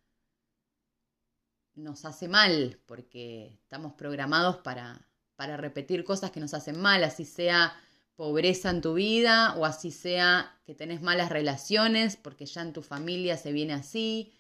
nos 1.77 2.05
hace 2.05 2.29
mal 2.29 2.79
porque 2.87 3.59
estamos 3.63 3.95
programados 3.95 4.59
para, 4.59 5.09
para 5.37 5.57
repetir 5.57 6.05
cosas 6.05 6.31
que 6.31 6.41
nos 6.41 6.55
hacen 6.55 6.81
mal, 6.81 7.05
así 7.05 7.25
sea 7.25 7.75
pobreza 8.17 8.71
en 8.71 8.81
tu 8.81 8.95
vida 8.95 9.55
o 9.57 9.65
así 9.65 9.91
sea 9.91 10.57
que 10.65 10.75
tenés 10.75 11.03
malas 11.03 11.31
relaciones 11.31 12.17
porque 12.17 12.47
ya 12.47 12.63
en 12.63 12.73
tu 12.73 12.83
familia 12.83 13.37
se 13.37 13.53
viene 13.53 13.73
así 13.73 14.33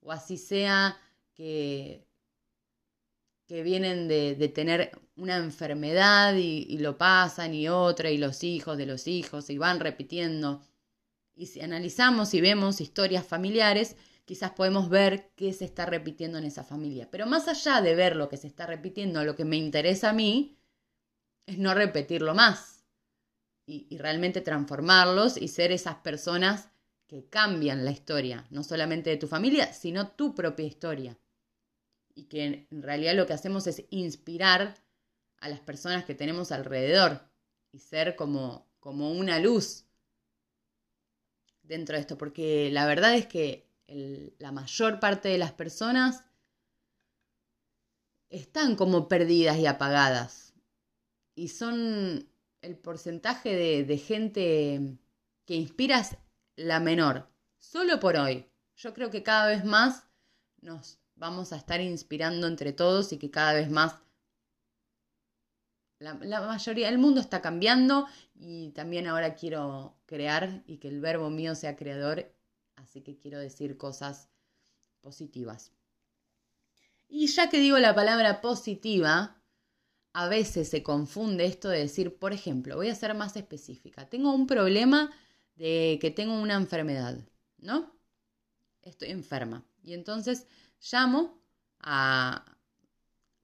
o 0.00 0.12
así 0.12 0.36
sea 0.36 0.96
que, 1.34 2.06
que 3.46 3.62
vienen 3.62 4.06
de, 4.06 4.34
tener 4.54 4.92
una 5.16 5.36
enfermedad 5.38 6.34
y, 6.36 6.66
y, 6.68 6.78
lo 6.78 6.96
pasan 6.96 7.54
y 7.54 7.68
otra 7.68 8.10
y 8.10 8.18
los 8.18 8.44
hijos 8.44 8.78
de 8.78 8.86
los 8.86 9.08
hijos 9.08 9.50
y 9.50 9.58
van 9.58 9.80
repitiendo. 9.80 10.62
Y 11.34 11.46
si 11.46 11.60
analizamos 11.60 12.32
y 12.34 12.40
vemos 12.40 12.80
historias 12.80 13.26
familiares, 13.26 13.96
quizás 14.26 14.50
podemos 14.50 14.90
ver 14.90 15.30
qué 15.36 15.52
se 15.52 15.64
está 15.64 15.86
repitiendo 15.86 16.36
en 16.36 16.44
esa 16.44 16.64
familia. 16.64 17.08
Pero 17.10 17.26
más 17.26 17.48
allá 17.48 17.80
de 17.80 17.94
ver 17.94 18.16
lo 18.16 18.28
que 18.28 18.36
se 18.36 18.48
está 18.48 18.66
repitiendo, 18.66 19.24
lo 19.24 19.36
que 19.36 19.46
me 19.46 19.56
interesa 19.56 20.10
a 20.10 20.12
mí 20.12 20.58
es 21.46 21.58
no 21.58 21.72
repetirlo 21.72 22.34
más 22.34 22.84
y, 23.66 23.96
realmente 23.96 24.40
transformarlos 24.40 25.36
y 25.36 25.48
ser 25.48 25.72
esas 25.72 25.96
personas 25.96 26.68
que 27.06 27.24
cambian 27.28 27.84
la 27.84 27.92
historia, 27.92 28.46
no 28.50 28.64
solamente 28.64 29.10
de 29.10 29.16
tu 29.16 29.28
familia, 29.28 29.72
sino 29.72 30.08
tu 30.08 30.34
propia 30.34 30.66
historia. 30.66 31.16
Y 32.14 32.24
que 32.24 32.66
en 32.68 32.82
realidad 32.82 33.14
lo 33.14 33.26
que 33.26 33.32
hacemos 33.32 33.68
es 33.68 33.84
inspirar 33.90 34.74
a 35.38 35.48
las 35.48 35.60
personas 35.60 36.04
que 36.04 36.16
tenemos 36.16 36.50
alrededor 36.50 37.20
y 37.70 37.78
ser 37.78 38.16
como, 38.16 38.66
como 38.80 39.12
una 39.12 39.38
luz 39.38 39.84
dentro 41.62 41.94
de 41.94 42.00
esto, 42.00 42.18
porque 42.18 42.70
la 42.72 42.86
verdad 42.86 43.14
es 43.14 43.26
que 43.26 43.65
la 43.88 44.52
mayor 44.52 45.00
parte 45.00 45.28
de 45.28 45.38
las 45.38 45.52
personas 45.52 46.24
están 48.30 48.76
como 48.76 49.08
perdidas 49.08 49.58
y 49.58 49.66
apagadas. 49.66 50.54
Y 51.34 51.48
son 51.48 52.28
el 52.62 52.76
porcentaje 52.76 53.54
de, 53.84 53.98
gente 53.98 54.98
que 55.44 55.54
inspiras 55.54 56.16
la 56.56 56.80
menor, 56.80 57.28
solo 57.58 58.00
por 58.00 58.16
hoy. 58.16 58.46
Yo 58.76 58.92
creo 58.94 59.10
que 59.10 59.22
cada 59.22 59.48
vez 59.48 59.64
más 59.64 60.04
nos 60.60 60.98
vamos 61.14 61.52
a 61.52 61.56
estar 61.56 61.80
inspirando 61.80 62.46
entre 62.46 62.72
todos 62.72 63.12
y 63.12 63.18
que 63.18 63.30
cada 63.30 63.54
vez 63.54 63.70
más 63.70 63.96
la, 65.98 66.14
mayoría, 66.14 66.90
el 66.90 66.98
mundo 66.98 67.20
está 67.20 67.40
cambiando 67.40 68.06
y 68.34 68.70
también 68.72 69.06
ahora 69.06 69.34
quiero 69.34 69.96
crear 70.04 70.62
y 70.66 70.76
que 70.76 70.88
el 70.88 71.00
verbo 71.00 71.30
mío 71.30 71.54
sea 71.54 71.76
creador, 71.76 72.30
así 72.76 73.02
que 73.02 73.16
quiero 73.16 73.38
decir 73.38 73.76
cosas 73.76 74.28
positivas. 75.00 75.72
Y 77.08 77.26
ya 77.28 77.48
que 77.48 77.58
digo 77.58 77.78
la 77.78 77.94
palabra 77.94 78.40
positiva, 78.40 79.42
a 80.12 80.28
veces 80.28 80.68
se 80.70 80.82
confunde 80.82 81.44
esto 81.44 81.68
de 81.68 81.80
decir, 81.80 82.18
por 82.18 82.32
ejemplo, 82.32 82.76
voy 82.76 82.88
a 82.88 82.94
ser 82.94 83.14
más 83.14 83.36
específica, 83.36 84.08
tengo 84.08 84.32
un 84.32 84.46
problema 84.46 85.12
de 85.56 85.98
que 86.00 86.10
tengo 86.10 86.40
una 86.40 86.54
enfermedad, 86.54 87.18
¿no? 87.58 87.94
Estoy 88.82 89.10
enferma. 89.10 89.64
Y 89.82 89.94
entonces 89.94 90.46
llamo 90.90 91.38
a, 91.80 92.55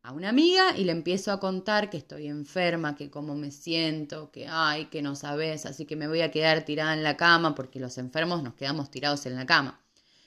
a 0.03 0.13
una 0.13 0.31
amiga 0.31 0.77
y 0.77 0.85
le 0.85 0.93
empiezo 0.93 1.31
a 1.31 1.39
contar 1.39 1.89
que 1.89 1.97
estoy 1.97 2.27
enferma, 2.27 2.97
que 2.97 3.11
cómo 3.11 3.37
me 3.37 3.53
siento, 3.53 4.33
que 4.33 4.49
ay, 4.49 4.87
que 4.87 5.01
no 5.01 5.15
sabes, 5.15 5.65
así 5.65 5.87
que 5.87 5.95
me 5.95 6.09
voy 6.09 6.23
a 6.23 6.31
quedar 6.33 6.65
tirada 6.65 6.93
en 6.93 7.05
la 7.05 7.17
cama 7.17 7.55
porque 7.55 7.79
los 7.79 7.99
enfermos 7.99 8.43
nos 8.43 8.55
quedamos 8.55 8.91
tirados 8.91 9.27
en 9.27 9.37
la 9.37 9.47
cama. 9.47 9.81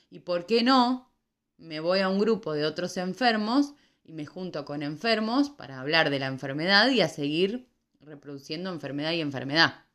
¿Y 0.10 0.20
por 0.20 0.46
qué 0.46 0.64
no? 0.64 1.12
Me 1.58 1.82
voy 1.82 2.00
a 2.00 2.10
un 2.10 2.20
grupo 2.20 2.54
de 2.54 2.66
otros 2.66 2.96
enfermos 2.98 3.74
y 4.04 4.14
me 4.14 4.26
junto 4.26 4.64
con 4.64 4.82
enfermos 4.82 5.50
para 5.50 5.82
hablar 5.82 6.10
de 6.10 6.20
la 6.20 6.28
enfermedad 6.28 6.90
y 6.90 7.02
a 7.02 7.10
seguir 7.10 7.68
reproduciendo 8.00 8.70
enfermedad 8.70 9.12
y 9.12 9.22
enfermedad. 9.22 9.86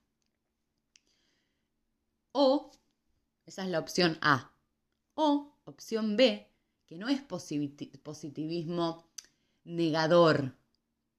O, 2.33 2.71
esa 3.47 3.65
es 3.65 3.71
la 3.71 3.79
opción 3.79 4.19
A. 4.21 4.53
O, 5.15 5.57
opción 5.65 6.17
B, 6.17 6.51
que 6.87 6.99
no 6.99 7.09
es 7.09 7.23
positivismo 7.23 9.10
negador, 9.65 10.57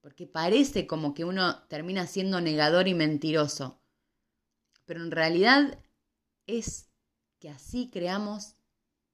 porque 0.02 0.28
parece 0.28 0.88
como 0.88 1.14
que 1.14 1.26
uno 1.26 1.64
termina 1.68 2.08
siendo 2.08 2.42
negador 2.42 2.88
y 2.88 2.94
mentiroso, 2.94 3.80
pero 4.86 5.02
en 5.04 5.12
realidad 5.12 5.80
es 6.48 6.90
que 7.40 7.50
así 7.50 7.90
creamos 7.90 8.56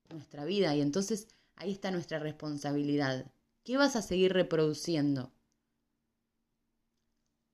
nuestra 0.09 0.45
vida 0.45 0.75
y 0.75 0.81
entonces 0.81 1.27
ahí 1.55 1.71
está 1.71 1.91
nuestra 1.91 2.19
responsabilidad. 2.19 3.31
¿Qué 3.63 3.77
vas 3.77 3.95
a 3.95 4.01
seguir 4.01 4.33
reproduciendo? 4.33 5.31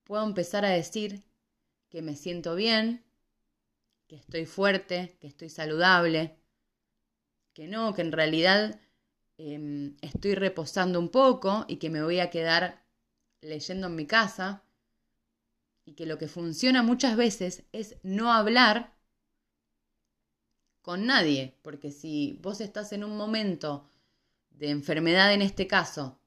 Puedo 0.03 0.23
empezar 0.23 0.65
a 0.65 0.69
decir 0.69 1.23
que 1.89 2.01
me 2.01 2.15
siento 2.15 2.55
bien, 2.55 3.03
que 4.07 4.15
estoy 4.15 4.45
fuerte, 4.45 5.17
que 5.19 5.27
estoy 5.27 5.49
saludable, 5.49 6.37
que 7.53 7.67
no, 7.67 7.93
que 7.93 8.01
en 8.01 8.11
realidad 8.11 8.79
Em, 9.37 9.95
estoy 10.01 10.35
reposando 10.35 10.99
un 10.99 11.09
poco 11.09 11.65
y 11.67 11.77
que 11.77 11.89
me 11.89 12.03
voy 12.03 12.19
a 12.19 12.29
quedar 12.29 12.83
leyendo 13.41 13.87
en 13.87 13.95
mi 13.95 14.05
casa 14.05 14.63
y 15.85 15.93
que 15.93 16.05
lo 16.05 16.17
que 16.17 16.27
funciona 16.27 16.83
muchas 16.83 17.17
veces 17.17 17.63
es 17.71 17.97
no 18.03 18.31
hablar 18.31 18.93
con 20.81 21.05
nadie, 21.05 21.57
porque 21.61 21.91
si 21.91 22.39
vos 22.41 22.61
estás 22.61 22.93
en 22.93 23.03
un 23.03 23.17
momento 23.17 23.89
de 24.51 24.69
enfermedad 24.69 25.33
en 25.33 25.41
este 25.41 25.65
caso 25.65 26.19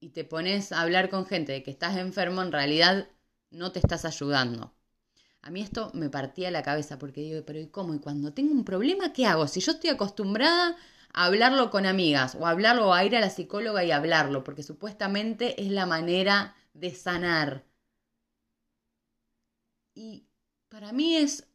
y 0.00 0.10
te 0.10 0.24
pones 0.24 0.72
a 0.72 0.80
hablar 0.80 1.10
con 1.10 1.26
gente 1.26 1.52
de 1.52 1.62
que 1.62 1.70
estás 1.70 1.96
enfermo, 1.96 2.42
en 2.42 2.52
realidad 2.52 3.08
no 3.50 3.72
te 3.72 3.78
estás 3.78 4.04
ayudando. 4.04 4.72
A 5.42 5.50
mí 5.50 5.60
esto 5.62 5.90
me 5.94 6.10
partía 6.10 6.50
la 6.50 6.62
cabeza 6.62 6.98
porque 6.98 7.20
digo, 7.20 7.42
pero 7.46 7.60
¿y 7.60 7.68
cómo? 7.68 7.94
¿Y 7.94 8.00
cuando 8.00 8.32
tengo 8.32 8.52
un 8.52 8.64
problema, 8.64 9.12
qué 9.12 9.26
hago? 9.26 9.46
Si 9.46 9.60
yo 9.60 9.72
estoy 9.72 9.90
acostumbrada 9.90 10.76
hablarlo 11.12 11.70
con 11.70 11.86
amigas 11.86 12.34
o 12.34 12.46
hablarlo 12.46 12.88
o 12.88 12.94
a 12.94 13.04
ir 13.04 13.16
a 13.16 13.20
la 13.20 13.30
psicóloga 13.30 13.84
y 13.84 13.90
hablarlo, 13.90 14.44
porque 14.44 14.62
supuestamente 14.62 15.60
es 15.60 15.70
la 15.70 15.86
manera 15.86 16.54
de 16.74 16.94
sanar. 16.94 17.64
Y 19.94 20.26
para 20.68 20.92
mí 20.92 21.16
es 21.16 21.46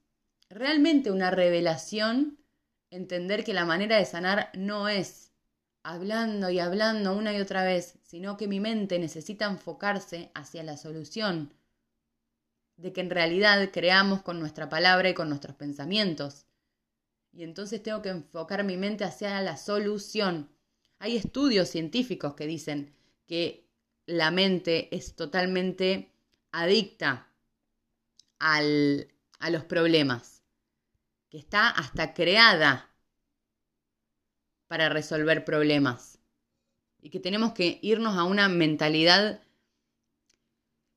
realmente 0.50 1.12
una 1.12 1.32
revelación 1.32 2.38
entender 2.90 3.44
que 3.44 3.54
la 3.54 3.66
manera 3.66 3.98
de 3.98 4.06
sanar 4.06 4.50
no 4.54 4.90
es 4.90 5.32
hablando 5.84 6.50
y 6.50 6.60
hablando 6.60 7.16
una 7.16 7.34
y 7.34 7.42
otra 7.42 7.64
vez, 7.64 7.98
sino 8.04 8.38
que 8.38 8.48
mi 8.48 8.60
mente 8.60 9.00
necesita 9.00 9.46
enfocarse 9.46 10.32
hacia 10.34 10.64
la 10.64 10.78
solución, 10.78 11.54
de 12.78 12.94
que 12.94 13.02
en 13.02 13.10
realidad 13.10 13.70
creamos 13.72 14.22
con 14.22 14.40
nuestra 14.40 14.70
palabra 14.70 15.10
y 15.10 15.14
con 15.14 15.30
nuestros 15.30 15.56
pensamientos 15.56 16.46
y 17.34 17.44
entonces 17.44 17.82
tengo 17.82 18.02
que 18.02 18.10
enfocar 18.10 18.64
mi 18.64 18.78
mente 18.78 19.04
hacia 19.04 19.42
la 19.42 19.58
solución. 19.58 20.50
Hay 21.00 21.18
estudios 21.18 21.68
científicos 21.70 22.36
que 22.36 22.46
dicen 22.46 22.94
que 23.26 23.68
la 24.06 24.30
mente 24.32 24.96
es 24.96 25.16
totalmente 25.16 26.12
adicta 26.52 27.28
al, 28.38 29.08
a 29.40 29.50
los 29.50 29.64
problemas, 29.64 30.44
que 31.30 31.40
está 31.40 31.70
hasta 31.70 32.14
creada 32.14 32.90
para 34.68 34.90
resolver 34.90 35.44
problemas 35.44 36.20
y 37.02 37.10
que 37.10 37.20
tenemos 37.20 37.54
que 37.54 37.80
irnos 37.82 38.18
a 38.18 38.24
una 38.24 38.48
mentalidad 38.48 39.42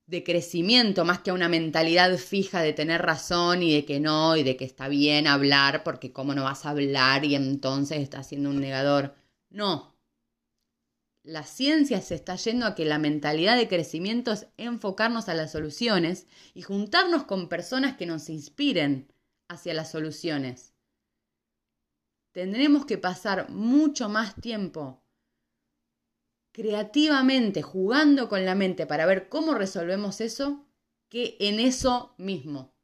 de 0.06 0.22
crecimiento 0.22 1.04
más 1.04 1.20
que 1.20 1.30
a 1.30 1.34
una 1.34 1.48
mentalidad 1.48 2.16
fija 2.16 2.62
de 2.62 2.72
tener 2.72 3.02
razón 3.02 3.62
y 3.62 3.74
de 3.74 3.84
que 3.84 3.98
no 3.98 4.36
y 4.36 4.44
de 4.44 4.56
que 4.56 4.64
está 4.64 4.88
bien 4.88 5.26
hablar 5.26 5.82
porque 5.82 6.12
cómo 6.12 6.34
no 6.34 6.44
vas 6.44 6.64
a 6.64 6.70
hablar 6.70 7.24
y 7.24 7.34
entonces 7.34 7.98
estás 7.98 8.28
siendo 8.28 8.50
un 8.50 8.60
negador. 8.60 9.14
No. 9.50 9.96
La 11.24 11.42
ciencia 11.42 12.00
se 12.02 12.14
está 12.14 12.36
yendo 12.36 12.66
a 12.66 12.76
que 12.76 12.84
la 12.84 13.00
mentalidad 13.00 13.56
de 13.56 13.66
crecimiento 13.66 14.30
es 14.30 14.46
enfocarnos 14.56 15.28
a 15.28 15.34
las 15.34 15.50
soluciones 15.50 16.28
y 16.54 16.62
juntarnos 16.62 17.24
con 17.24 17.48
personas 17.48 17.96
que 17.96 18.06
nos 18.06 18.28
inspiren 18.28 19.12
hacia 19.48 19.74
las 19.74 19.90
soluciones. 19.90 20.72
Tendremos 22.30 22.86
que 22.86 22.98
pasar 22.98 23.50
mucho 23.50 24.08
más 24.08 24.36
tiempo 24.36 25.02
creativamente, 26.56 27.60
jugando 27.60 28.30
con 28.30 28.46
la 28.46 28.54
mente 28.54 28.86
para 28.86 29.04
ver 29.04 29.28
cómo 29.28 29.52
resolvemos 29.52 30.22
eso, 30.22 30.66
que 31.10 31.36
en 31.38 31.60
eso 31.60 32.14
mismo. 32.16 32.74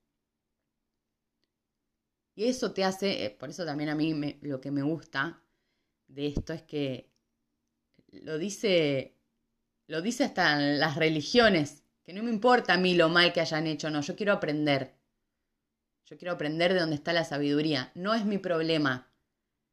Y 2.34 2.44
eso 2.44 2.72
te 2.74 2.84
hace, 2.84 3.24
eh, 3.24 3.30
por 3.30 3.48
eso 3.48 3.64
también 3.64 3.88
a 3.88 3.94
mí 3.94 4.38
lo 4.42 4.60
que 4.60 4.70
me 4.70 4.82
gusta 4.82 5.42
de 6.06 6.26
esto 6.26 6.52
es 6.52 6.60
que 6.64 7.14
lo 8.08 8.36
dice, 8.36 9.16
lo 9.86 10.02
dice 10.02 10.24
hasta 10.24 10.60
las 10.60 10.96
religiones, 10.96 11.82
que 12.04 12.12
no 12.12 12.22
me 12.22 12.30
importa 12.30 12.74
a 12.74 12.78
mí 12.78 12.94
lo 12.94 13.08
mal 13.08 13.32
que 13.32 13.40
hayan 13.40 13.66
hecho, 13.66 13.88
no, 13.88 14.02
yo 14.02 14.16
quiero 14.16 14.34
aprender. 14.34 14.98
Yo 16.04 16.18
quiero 16.18 16.34
aprender 16.34 16.74
de 16.74 16.80
dónde 16.80 16.96
está 16.96 17.14
la 17.14 17.24
sabiduría. 17.24 17.90
No 17.94 18.12
es 18.12 18.26
mi 18.26 18.36
problema 18.36 19.10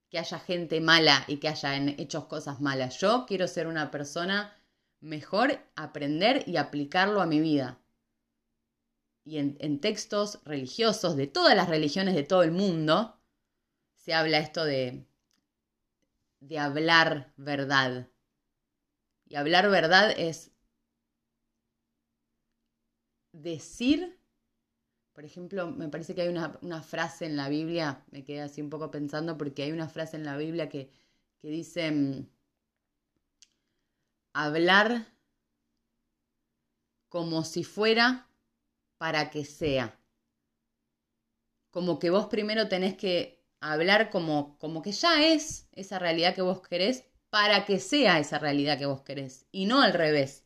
que 0.09 0.19
haya 0.19 0.39
gente 0.39 0.81
mala 0.81 1.23
y 1.27 1.37
que 1.37 1.49
hayan 1.49 1.89
hecho 1.89 2.27
cosas 2.27 2.61
malas. 2.61 2.99
Yo 2.99 3.25
quiero 3.27 3.47
ser 3.47 3.67
una 3.67 3.91
persona 3.91 4.55
mejor, 5.01 5.59
aprender 5.75 6.43
y 6.47 6.57
aplicarlo 6.57 7.21
a 7.21 7.25
mi 7.25 7.39
vida. 7.39 7.79
Y 9.23 9.37
en, 9.37 9.79
textos 9.79 10.39
religiosos 10.43 11.15
de 11.15 11.27
todas 11.27 11.55
las 11.55 11.69
religiones 11.69 12.15
de 12.15 12.23
todo 12.23 12.41
el 12.41 12.51
mundo 12.51 13.21
se 13.93 14.13
habla 14.13 14.39
esto 14.39 14.65
de, 14.65 15.05
de 16.39 16.57
hablar 16.57 17.31
verdad. 17.37 18.07
Y 19.27 19.35
hablar 19.35 19.69
verdad 19.69 20.11
es 20.17 20.51
decir 23.31 24.18
por 25.19 25.25
ejemplo, 25.25 25.69
me 25.69 25.89
parece 25.89 26.15
que 26.15 26.21
hay 26.21 26.29
una, 26.29 26.81
frase 26.81 27.25
en 27.25 27.35
la 27.35 27.49
Biblia, 27.49 28.05
me 28.09 28.23
quedé 28.23 28.39
así 28.39 28.61
un 28.61 28.69
poco 28.69 28.89
pensando 28.89 29.37
porque 29.37 29.63
hay 29.63 29.73
una 29.73 29.89
frase 29.89 30.15
en 30.15 30.23
la 30.23 30.37
Biblia 30.37 30.69
que, 30.69 30.89
dice 31.41 31.91
mm, 31.91 32.25
hablar 34.31 35.07
como 37.09 37.43
si 37.43 37.65
fuera 37.65 38.29
para 38.97 39.29
que 39.29 39.43
sea. 39.43 39.99
Como 41.69 41.99
que 41.99 42.11
vos 42.11 42.27
primero 42.27 42.69
tenés 42.69 42.95
que 42.95 43.43
hablar 43.59 44.11
como, 44.11 44.57
como 44.57 44.81
que 44.81 44.93
ya 44.93 45.33
es 45.33 45.67
esa 45.73 45.99
realidad 45.99 46.33
que 46.33 46.43
vos 46.43 46.61
querés 46.61 47.03
para 47.29 47.65
que 47.65 47.81
sea 47.81 48.19
esa 48.19 48.39
realidad 48.39 48.77
que 48.77 48.85
vos 48.85 49.01
querés 49.01 49.47
y 49.51 49.65
no 49.65 49.81
al 49.81 49.91
revés. 49.91 50.45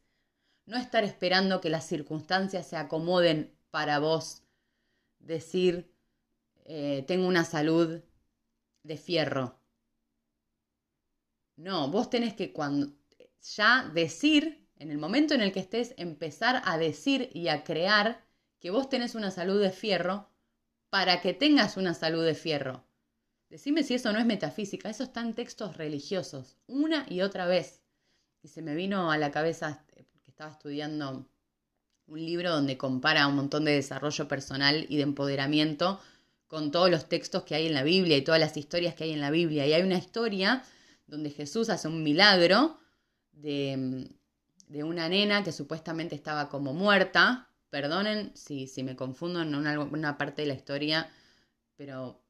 No 0.66 0.78
estar 0.78 1.04
esperando 1.04 1.62
que 1.62 1.70
las 1.70 1.86
circunstancias 1.86 2.66
se 2.66 2.76
acomoden 2.76 3.56
para 3.70 4.00
vos 4.00 4.43
decir, 5.24 5.92
eh, 6.66 7.04
tengo 7.08 7.28
una 7.28 7.46
salud 7.46 8.02
de 8.84 8.98
fierro. 8.98 9.60
No, 11.56 11.90
vos 11.90 12.10
tenés 12.10 12.34
que 12.34 12.52
cuando 12.52 12.94
ya 13.56 13.90
decir, 13.94 14.68
en 14.78 14.92
el 14.92 14.98
momento 14.98 15.34
en 15.34 15.42
el 15.42 15.52
que 15.52 15.60
estés, 15.60 15.94
empezar 15.98 16.62
a 16.66 16.78
decir 16.78 17.30
y 17.34 17.48
a 17.48 17.64
crear 17.64 18.24
que 18.60 18.72
vos 18.72 18.90
tenés 18.90 19.16
una 19.16 19.32
salud 19.32 19.62
de 19.62 19.72
fierro 19.72 20.30
para 20.90 21.22
que 21.22 21.34
tengas 21.34 21.78
una 21.78 21.94
salud 21.94 22.26
de 22.26 22.36
fierro. 22.36 22.86
Decime 23.50 23.84
si 23.84 23.94
eso 23.96 24.12
no 24.12 24.20
es 24.20 24.26
metafísica, 24.26 24.90
eso 24.90 25.04
está 25.04 25.22
en 25.22 25.36
textos 25.36 25.78
religiosos, 25.78 26.58
una 26.66 27.06
y 27.10 27.22
otra 27.22 27.46
vez. 27.46 27.84
Y 28.42 28.48
se 28.48 28.62
me 28.62 28.74
vino 28.74 29.12
a 29.12 29.18
la 29.18 29.32
cabeza, 29.32 29.86
porque 30.12 30.32
estaba 30.32 30.52
estudiando 30.52 31.30
un 32.08 32.26
libro 32.26 32.52
donde 32.52 32.78
compara 32.78 33.28
un 33.28 33.36
montón 33.36 33.66
de 33.66 33.72
desarrollo 33.74 34.28
personal 34.28 34.86
y 34.90 34.98
de 34.98 35.04
empoderamiento 35.04 36.00
con 36.48 36.72
todos 36.72 36.90
los 36.90 37.10
textos 37.10 37.44
que 37.44 37.56
hay 37.56 37.66
en 37.66 37.74
la 37.74 37.84
Biblia 37.84 38.18
y 38.18 38.22
todas 38.22 38.40
las 38.40 38.56
historias 38.58 38.94
que 38.94 39.06
hay 39.06 39.12
en 39.12 39.22
la 39.22 39.32
Biblia. 39.32 39.66
Y 39.66 39.74
hay 39.74 39.82
una 39.82 39.98
historia 39.98 40.64
donde 41.08 41.32
Jesús 41.32 41.70
hace 41.70 41.88
un 41.88 42.04
milagro 42.04 42.78
de, 43.32 44.08
una 44.70 45.10
nena 45.10 45.44
que 45.44 45.52
supuestamente 45.52 46.16
estaba 46.16 46.50
como 46.50 46.74
muerta. 46.74 47.50
Perdonen 47.70 48.32
si, 48.36 48.68
si 48.68 48.84
me 48.84 48.96
confundo 48.96 49.42
en 49.42 49.56
una, 49.56 50.18
parte 50.18 50.44
de 50.44 50.48
la 50.48 50.54
historia, 50.54 51.10
pero 51.76 52.22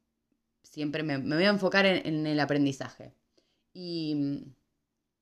siempre 0.64 1.04
me, 1.04 1.18
voy 1.18 1.44
a 1.44 1.50
enfocar 1.50 1.86
en, 1.86 2.26
el 2.26 2.40
aprendizaje. 2.40 3.14
Y, 3.74 4.46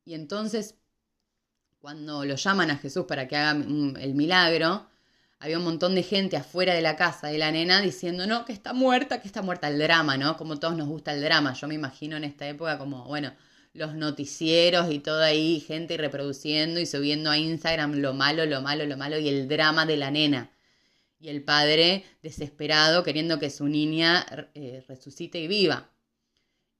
y 0.06 0.14
entonces 0.14 0.76
cuando 1.82 2.24
lo 2.26 2.36
llaman 2.36 2.72
a 2.72 2.78
Jesús 2.78 3.06
para 3.08 3.28
que 3.28 3.36
haga 3.36 3.52
el 3.52 4.14
milagro, 4.14 4.88
había 5.40 5.58
un 5.58 5.64
montón 5.64 5.96
de 5.96 6.04
gente 6.04 6.38
afuera 6.38 6.76
de 6.76 6.82
la 6.82 6.96
casa 6.96 7.28
de 7.28 7.40
la 7.40 7.52
nena 7.52 7.82
diciendo, 7.82 8.28
no, 8.28 8.46
que 8.46 8.54
está 8.54 8.74
muerta, 8.74 9.20
que 9.20 9.28
está 9.28 9.42
muerta, 9.42 9.68
el 9.68 9.80
drama, 9.80 10.16
¿no? 10.16 10.38
Como 10.38 10.60
todos 10.60 10.78
nos 10.78 10.88
gusta 10.88 11.12
el 11.14 11.22
drama. 11.22 11.54
Yo 11.54 11.68
me 11.68 11.74
imagino 11.74 12.16
en 12.16 12.24
esta 12.24 12.48
época 12.48 12.78
como, 12.78 13.06
bueno, 13.06 13.34
los 13.74 13.96
noticieros 13.96 14.92
y 14.92 15.00
todo 15.00 15.24
ahí, 15.24 15.60
gente 15.60 15.98
reproduciendo 15.98 16.80
y 16.80 16.86
subiendo 16.86 17.32
a 17.32 17.40
Instagram 17.40 17.96
lo 17.96 18.14
malo, 18.14 18.46
lo 18.46 18.62
malo, 18.62 18.86
lo 18.86 18.98
malo 18.98 19.18
y 19.18 19.30
el 19.30 19.48
drama 19.48 19.88
de 19.88 19.98
la 19.98 20.12
nena. 20.12 20.52
Y 21.20 21.30
el 21.30 21.44
padre 21.44 22.06
desesperado 22.22 23.04
queriendo 23.04 23.40
que 23.40 23.50
su 23.50 23.68
niña 23.68 24.26
eh, 24.54 24.84
resucite 24.88 25.40
y 25.40 25.48
viva. 25.48 25.90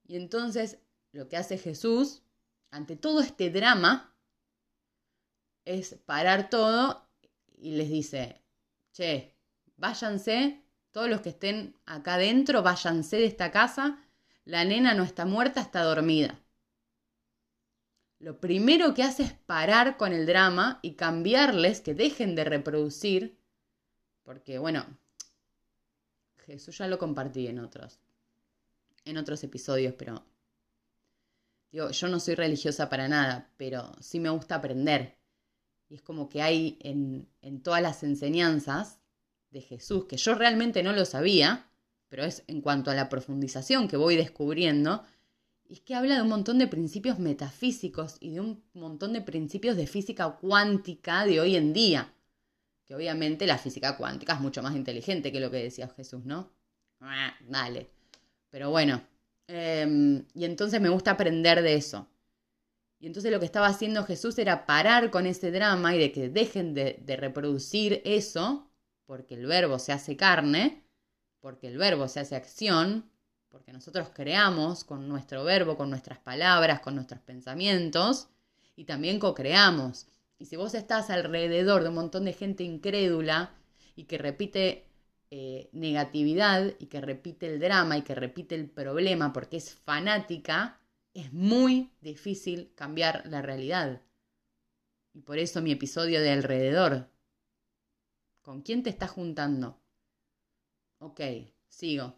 Y 0.06 0.18
entonces 0.18 0.78
lo 1.12 1.28
que 1.28 1.38
hace 1.38 1.58
Jesús, 1.58 2.22
ante 2.70 2.96
todo 2.96 3.22
este 3.22 3.50
drama, 3.50 4.11
es 5.66 5.96
parar 6.06 6.50
todo 6.50 7.08
y 7.58 7.72
les 7.72 7.90
dice, 7.90 8.42
che, 8.92 9.36
váyanse, 9.78 10.64
todos 10.92 11.10
los 11.10 11.22
que 11.22 11.30
estén 11.30 11.76
acá 11.86 12.16
adentro, 12.16 12.64
váyanse 12.64 13.18
de 13.18 13.26
esta 13.26 13.52
casa, 13.52 14.00
la 14.46 14.66
nena 14.66 14.94
no 14.94 15.04
está 15.04 15.26
muerta, 15.26 15.62
está 15.62 15.84
dormida. 15.84 16.40
Lo 18.20 18.40
primero 18.40 18.94
que 18.94 19.04
hace 19.04 19.24
es 19.24 19.34
parar 19.34 19.98
con 19.98 20.14
el 20.14 20.26
drama 20.26 20.80
y 20.82 20.94
cambiarles, 20.94 21.82
que 21.82 21.96
dejen 21.96 22.36
de 22.36 22.44
reproducir, 22.44 23.40
porque 24.24 24.60
bueno, 24.60 24.86
Jesús 26.46 26.78
ya 26.78 26.88
lo 26.88 27.00
compartí 27.00 27.48
en 27.48 27.60
otros, 27.60 28.00
en 29.06 29.18
otros 29.18 29.44
episodios, 29.44 29.96
pero 29.98 30.26
digo, 31.72 31.90
yo 31.90 32.08
no 32.10 32.20
soy 32.20 32.36
religiosa 32.36 32.90
para 32.90 33.08
nada, 33.08 33.50
pero 33.58 33.92
sí 34.02 34.20
me 34.20 34.30
gusta 34.30 34.56
aprender 34.56 35.21
y 35.92 35.96
es 35.96 36.02
como 36.02 36.30
que 36.30 36.42
hay 36.42 36.78
en, 36.80 37.28
todas 37.64 37.82
las 37.82 38.02
enseñanzas 38.04 39.00
de 39.50 39.60
Jesús, 39.60 40.06
que 40.06 40.16
yo 40.16 40.36
realmente 40.36 40.84
no 40.84 40.94
lo 40.94 41.04
sabía, 41.04 41.68
pero 42.08 42.24
es 42.24 42.46
en 42.48 42.62
cuanto 42.62 42.92
a 42.92 42.96
la 42.96 43.10
profundización 43.10 43.90
que 43.90 43.98
voy 43.98 44.16
descubriendo, 44.16 45.04
es 45.70 45.82
que 45.82 45.94
habla 45.94 46.16
de 46.16 46.22
un 46.22 46.30
montón 46.30 46.60
de 46.60 46.68
principios 46.68 47.20
metafísicos 47.20 48.16
y 48.22 48.32
de 48.32 48.40
un 48.40 48.64
montón 48.74 49.12
de 49.12 49.20
principios 49.20 49.76
de 49.76 49.86
física 49.86 50.38
cuántica 50.40 51.26
de 51.26 51.42
hoy 51.42 51.58
en 51.58 51.74
día. 51.74 52.14
Que 52.86 52.96
obviamente 52.96 53.46
la 53.46 53.58
física 53.58 53.98
cuántica 53.98 54.36
es 54.36 54.40
mucho 54.40 54.64
más 54.64 54.78
inteligente 54.78 55.34
que 55.34 55.42
lo 55.42 55.52
que 55.52 55.58
decía 55.58 55.90
Jesús, 55.90 56.24
¿no? 56.24 56.54
Ah, 57.02 57.34
dale. 57.50 57.90
Pero 58.50 58.70
bueno, 58.70 59.02
em, 59.48 60.24
y 60.36 60.46
entonces 60.46 60.80
me 60.80 60.90
gusta 60.90 61.12
aprender 61.12 61.62
de 61.62 61.74
eso. 61.74 62.08
Y 63.02 63.08
entonces 63.08 63.32
lo 63.32 63.40
que 63.40 63.48
estaba 63.48 63.66
haciendo 63.66 64.06
Jesús 64.06 64.38
era 64.38 64.68
parar 64.68 65.10
con 65.10 65.26
ese 65.26 65.50
drama 65.50 65.96
y 65.96 66.00
de 66.00 66.12
que 66.12 66.30
dejen 66.30 66.76
de, 66.76 67.04
reproducir 67.18 68.00
eso, 68.06 68.70
porque 69.08 69.34
el 69.34 69.48
verbo 69.48 69.80
se 69.80 69.92
hace 69.92 70.16
carne, 70.16 70.84
porque 71.40 71.68
el 71.68 71.80
verbo 71.80 72.08
se 72.08 72.20
hace 72.20 72.36
acción, 72.36 73.10
porque 73.50 73.74
nosotros 73.74 74.10
creamos 74.14 74.84
con 74.84 75.10
nuestro 75.10 75.44
verbo, 75.44 75.78
con 75.78 75.90
nuestras 75.90 76.20
palabras, 76.20 76.82
con 76.82 76.94
nuestros 76.94 77.20
pensamientos, 77.22 78.28
y 78.76 78.86
también 78.86 79.18
co-creamos. 79.18 80.06
Y 80.38 80.46
si 80.46 80.56
vos 80.56 80.76
estás 80.76 81.10
alrededor 81.10 81.82
de 81.82 81.90
un 81.90 81.96
montón 81.96 82.26
de 82.26 82.34
gente 82.34 82.64
incrédula 82.64 83.52
y 83.96 84.04
que 84.04 84.20
repite 84.20 84.86
eh, 85.32 85.70
negatividad 85.72 86.76
y 86.78 86.86
que 86.86 87.02
repite 87.02 87.48
el 87.48 87.60
drama 87.60 87.98
y 87.98 88.04
que 88.04 88.14
repite 88.14 88.54
el 88.54 88.70
problema 88.70 89.34
porque 89.34 89.58
es 89.58 89.74
fanática, 89.74 90.81
es 91.14 91.34
muy 91.34 91.92
difícil 92.02 92.72
cambiar 92.76 93.24
la 93.26 93.42
realidad. 93.42 94.02
Y 95.14 95.22
por 95.22 95.38
eso 95.38 95.62
mi 95.62 95.72
episodio 95.72 96.22
de 96.22 96.32
alrededor. 96.32 97.10
¿Con 98.42 98.62
quién 98.62 98.84
te 98.84 98.90
estás 98.90 99.12
juntando? 99.12 99.80
Ok, 101.00 101.22
sigo. 101.68 102.16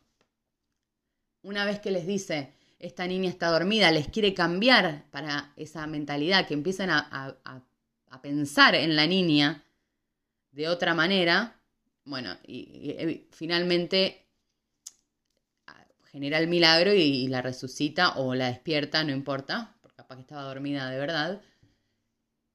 Una 1.41 1.65
vez 1.65 1.79
que 1.79 1.91
les 1.91 2.06
dice, 2.06 2.53
esta 2.79 3.08
niña 3.08 3.29
está 3.29 3.49
dormida, 3.49 3.91
les 3.91 4.08
quiere 4.08 4.34
cambiar 4.34 5.10
para 5.12 5.53
esa 5.58 5.86
mentalidad, 5.88 6.47
que 6.47 6.53
empiezan 6.53 6.89
a, 6.89 7.38
a 7.43 8.21
pensar 8.21 8.75
en 8.75 8.95
la 8.95 9.08
niña 9.08 9.63
de 10.51 10.67
otra 10.67 10.93
manera, 10.93 11.60
bueno, 12.06 12.38
y, 12.45 13.27
finalmente 13.32 14.21
ah, 14.21 14.22
genera 16.13 16.38
el 16.38 16.47
milagro 16.47 16.93
y, 16.93 17.28
la 17.28 17.41
resucita 17.41 18.17
o 18.19 18.36
la 18.36 18.47
despierta, 18.47 19.04
no 19.04 19.12
importa, 19.12 19.76
porque 19.82 19.97
capaz 19.97 20.15
que 20.15 20.21
estaba 20.21 20.43
dormida 20.43 20.89
de 20.89 20.99
verdad. 20.99 21.41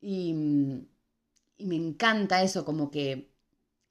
Y, 0.00 0.32
me 1.58 1.74
encanta 1.74 2.40
eso, 2.44 2.64
como 2.64 2.88
que 2.92 3.32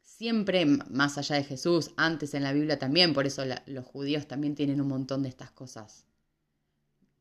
siempre, 0.01 0.65
más 0.65 1.17
allá 1.17 1.35
de 1.35 1.43
Jesús, 1.43 1.91
antes 1.97 2.33
en 2.33 2.43
la 2.43 2.53
Biblia 2.53 2.79
también, 2.79 3.13
por 3.13 3.27
eso 3.27 3.43
los 3.65 3.85
judíos 3.85 4.25
también 4.25 4.55
tienen 4.55 4.79
un 4.79 4.87
montón 4.87 5.21
de 5.21 5.29
estas 5.29 5.51
cosas, 5.51 6.05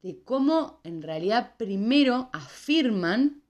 de 0.03 0.23
cómo 0.23 0.81
en 0.85 1.03
realidad 1.03 1.57
primero 1.57 2.31
afirman 2.33 3.43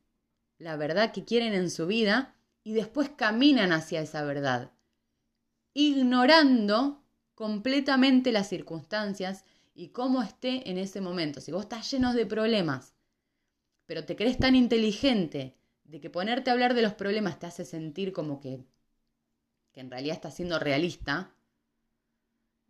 la 0.56 0.76
verdad 0.76 1.12
que 1.12 1.26
quieren 1.26 1.52
en 1.52 1.70
su 1.70 1.86
vida 1.86 2.34
y 2.64 2.72
después 2.72 3.10
caminan 3.10 3.72
hacia 3.72 4.00
esa 4.00 4.24
verdad, 4.24 4.70
ignorando 5.74 7.05
completamente 7.36 8.32
las 8.32 8.48
circunstancias 8.48 9.44
y 9.74 9.88
cómo 9.88 10.22
esté 10.22 10.68
en 10.68 10.78
ese 10.78 11.00
momento. 11.00 11.40
Si 11.40 11.52
vos 11.52 11.64
estás 11.64 11.88
lleno 11.90 12.14
de 12.14 12.26
problemas, 12.26 12.94
pero 13.84 14.04
te 14.04 14.16
crees 14.16 14.38
tan 14.38 14.56
inteligente 14.56 15.54
de 15.84 16.00
que 16.00 16.10
ponerte 16.10 16.50
a 16.50 16.54
hablar 16.54 16.74
de 16.74 16.82
los 16.82 16.94
problemas 16.94 17.38
te 17.38 17.46
hace 17.46 17.64
sentir 17.64 18.12
como 18.12 18.40
que, 18.40 18.64
que 19.70 19.80
en 19.80 19.90
realidad 19.90 20.16
estás 20.16 20.34
siendo 20.34 20.58
realista, 20.58 21.34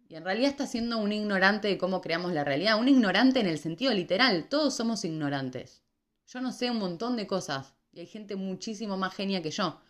y 0.08 0.16
en 0.16 0.24
realidad 0.24 0.50
estás 0.50 0.70
siendo 0.70 0.98
un 0.98 1.12
ignorante 1.12 1.68
de 1.68 1.78
cómo 1.78 2.00
creamos 2.00 2.32
la 2.32 2.44
realidad, 2.44 2.78
un 2.78 2.88
ignorante 2.88 3.40
en 3.40 3.46
el 3.46 3.58
sentido 3.58 3.94
literal, 3.94 4.48
todos 4.48 4.74
somos 4.74 5.04
ignorantes. 5.04 5.82
Yo 6.26 6.40
no 6.40 6.52
sé 6.52 6.70
un 6.70 6.78
montón 6.78 7.16
de 7.16 7.28
cosas, 7.28 7.74
y 7.92 8.00
hay 8.00 8.06
gente 8.06 8.34
muchísimo 8.34 8.96
más 8.96 9.14
genia 9.14 9.42
que 9.42 9.52
yo. 9.52 9.80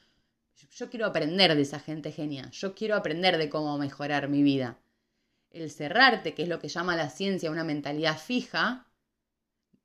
Yo 0.72 0.88
quiero 0.88 1.06
aprender 1.06 1.54
de 1.54 1.62
esa 1.62 1.80
gente 1.80 2.12
genia. 2.12 2.50
Yo 2.50 2.74
quiero 2.74 2.96
aprender 2.96 3.36
de 3.36 3.50
cómo 3.50 3.76
mejorar 3.78 4.28
mi 4.28 4.42
vida. 4.42 4.78
El 5.50 5.70
cerrarte, 5.70 6.34
que 6.34 6.42
es 6.42 6.48
lo 6.48 6.58
que 6.58 6.68
llama 6.68 6.96
la 6.96 7.10
ciencia 7.10 7.50
una 7.50 7.64
mentalidad 7.64 8.18
fija, 8.18 8.86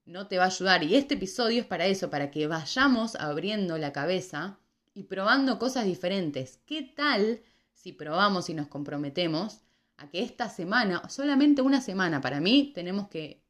no 0.06 0.28
te 0.28 0.38
va 0.38 0.46
a 0.46 0.48
ayudar. 0.48 0.84
Y 0.84 0.96
este 0.96 1.16
episodio 1.16 1.62
es 1.62 1.68
para 1.68 1.86
eso, 1.86 2.10
para 2.10 2.32
que 2.32 2.48
vayamos 2.48 3.16
abriendo 3.16 3.78
la 3.78 3.92
cabeza 3.92 4.60
y 4.94 5.04
probando 5.04 5.60
cosas 5.60 5.86
diferentes. 5.86 6.60
¿Qué 6.66 6.84
tal 6.84 7.42
si 7.74 7.94
probamos 7.94 8.50
y 8.50 8.54
nos 8.54 8.68
comprometemos 8.68 9.62
a 9.98 10.10
que 10.10 10.22
esta 10.22 10.50
semana, 10.50 11.08
solamente 11.10 11.62
una 11.62 11.82
semana, 11.82 12.22
para 12.22 12.40
mí 12.40 12.72
tenemos 12.74 13.08
que, 13.08 13.42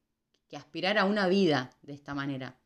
que 0.47 0.57
aspirar 0.57 0.97
a 0.97 1.05
una 1.05 1.27
vida 1.27 1.71
de 1.81 1.93
esta 1.93 2.13
manera? 2.13 2.57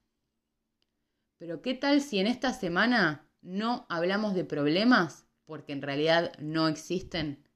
Pero 1.38 1.62
¿qué 1.62 1.74
tal 1.74 2.02
si 2.02 2.20
en 2.20 2.28
esta 2.28 2.54
semana 2.54 3.25
no 3.45 3.86
hablamos 3.89 4.34
de 4.34 4.43
problemas 4.43 5.27
porque 5.45 5.71
en 5.71 5.81
realidad 5.81 6.34
no 6.39 6.67
existen? 6.67 7.47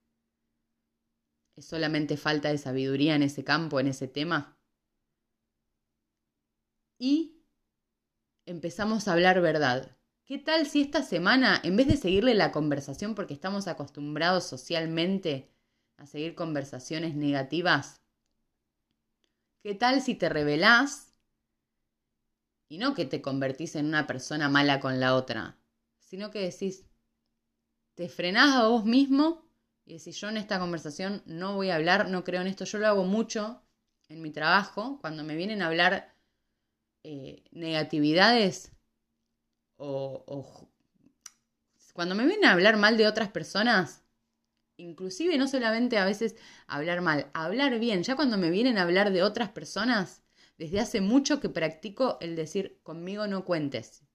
¿Es 1.56 1.66
solamente 1.66 2.16
falta 2.16 2.50
de 2.50 2.58
sabiduría 2.58 3.16
en 3.16 3.24
ese 3.24 3.44
campo, 3.44 3.80
en 3.80 3.88
ese 3.88 4.08
tema? 4.08 4.58
Y 7.00 7.42
empezamos 8.46 9.08
a 9.08 9.14
hablar 9.14 9.42
verdad. 9.42 9.98
¿Qué 10.26 10.38
tal 10.38 10.68
si 10.68 10.82
esta 10.82 11.02
semana, 11.02 11.60
en 11.64 11.76
vez 11.76 11.88
de 11.88 11.98
seguirle 11.98 12.36
la 12.36 12.52
conversación 12.52 13.16
porque 13.16 13.34
estamos 13.34 13.68
acostumbrados 13.68 14.46
socialmente 14.46 15.50
a 15.98 16.06
seguir 16.06 16.36
conversaciones 16.36 17.16
negativas, 17.16 18.04
¿qué 19.64 19.74
tal 19.74 20.02
si 20.02 20.14
te 20.14 20.30
revelás 20.30 21.16
y 22.70 22.78
no 22.78 22.94
que 22.94 23.06
te 23.06 23.24
convertís 23.24 23.76
en 23.76 23.88
una 23.88 24.06
persona 24.06 24.48
mala 24.50 24.80
con 24.80 25.00
la 25.00 25.16
otra, 25.16 25.59
sino 26.10 26.32
que 26.32 26.40
decís, 26.40 26.86
te 27.94 28.10
frenás 28.10 28.56
a 28.56 28.68
vos 28.68 28.84
mismo 28.84 29.46
y 29.86 29.98
decís, 30.00 30.20
yo 30.20 30.30
en 30.30 30.38
esta 30.38 30.58
conversación 30.60 31.22
no 31.28 31.56
voy 31.56 31.70
a 31.70 31.76
hablar, 31.76 32.10
no 32.10 32.24
creo 32.24 32.42
en 32.42 32.48
esto. 32.48 32.66
Yo 32.66 32.80
lo 32.80 32.88
hago 32.88 33.04
mucho 33.04 33.62
en 34.08 34.24
mi 34.24 34.32
trabajo, 34.32 34.98
cuando 35.02 35.24
me 35.24 35.36
vienen 35.36 35.62
a 35.62 35.68
hablar 35.68 36.16
eh, 37.04 37.44
negatividades 37.52 38.72
o, 39.78 40.24
o 40.26 40.70
cuando 41.94 42.16
me 42.16 42.26
vienen 42.26 42.46
a 42.46 42.54
hablar 42.54 42.78
mal 42.78 42.98
de 42.98 43.08
otras 43.08 43.30
personas, 43.30 44.04
inclusive 44.78 45.38
no 45.38 45.48
solamente 45.48 46.00
a 46.00 46.06
veces 46.06 46.36
hablar 46.66 47.02
mal, 47.02 47.30
hablar 47.36 47.78
bien, 47.80 48.02
ya 48.02 48.16
cuando 48.16 48.38
me 48.40 48.50
vienen 48.50 48.80
a 48.80 48.84
hablar 48.84 49.12
de 49.12 49.22
otras 49.22 49.50
personas, 49.50 50.24
desde 50.58 50.80
hace 50.80 51.02
mucho 51.02 51.40
que 51.40 51.50
practico 51.50 52.18
el 52.20 52.36
decir 52.36 52.80
conmigo 52.82 53.28
no 53.28 53.46
cuentes. 53.46 54.09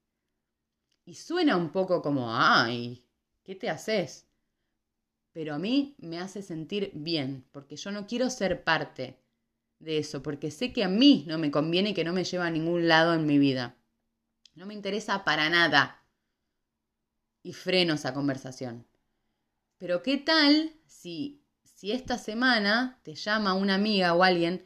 Y 1.04 1.14
suena 1.14 1.56
un 1.56 1.70
poco 1.70 2.00
como, 2.02 2.34
ay, 2.34 3.04
¿qué 3.44 3.54
te 3.54 3.68
haces? 3.68 4.26
Pero 5.32 5.54
a 5.54 5.58
mí 5.58 5.94
me 5.98 6.18
hace 6.18 6.42
sentir 6.42 6.92
bien, 6.94 7.44
porque 7.50 7.76
yo 7.76 7.90
no 7.90 8.06
quiero 8.06 8.30
ser 8.30 8.64
parte 8.64 9.18
de 9.78 9.98
eso, 9.98 10.22
porque 10.22 10.50
sé 10.50 10.72
que 10.72 10.84
a 10.84 10.88
mí 10.88 11.24
no 11.26 11.38
me 11.38 11.50
conviene 11.50 11.92
que 11.92 12.04
no 12.04 12.12
me 12.12 12.24
lleva 12.24 12.46
a 12.46 12.50
ningún 12.50 12.88
lado 12.88 13.14
en 13.14 13.26
mi 13.26 13.38
vida. 13.38 13.76
No 14.54 14.66
me 14.66 14.74
interesa 14.74 15.24
para 15.24 15.50
nada. 15.50 16.02
Y 17.42 17.52
freno 17.52 17.94
esa 17.94 18.14
conversación. 18.14 18.86
Pero 19.76 20.02
¿qué 20.02 20.16
tal 20.16 20.72
si, 20.86 21.42
si 21.64 21.92
esta 21.92 22.16
semana 22.16 23.00
te 23.02 23.14
llama 23.14 23.54
una 23.54 23.74
amiga 23.74 24.14
o 24.14 24.22
alguien 24.22 24.64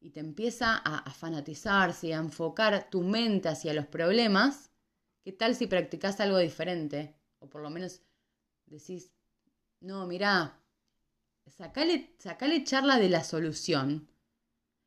y 0.00 0.10
te 0.10 0.20
empieza 0.20 0.76
a, 0.76 1.10
fanatizarse 1.10 2.08
y 2.08 2.12
a 2.12 2.18
enfocar 2.18 2.88
tu 2.90 3.02
mente 3.02 3.48
hacia 3.48 3.74
los 3.74 3.86
problemas, 3.86 4.69
¿qué 5.22 5.32
tal 5.32 5.54
si 5.54 5.66
practicas 5.66 6.20
algo 6.20 6.38
diferente? 6.38 7.14
O 7.38 7.48
por 7.48 7.62
lo 7.62 7.70
menos 7.70 8.00
decís, 8.66 9.12
no, 9.80 10.06
mirá, 10.06 10.60
sacale, 11.46 12.14
sacale 12.18 12.64
charla 12.64 12.98
de 12.98 13.08
la 13.08 13.24
solución. 13.24 14.08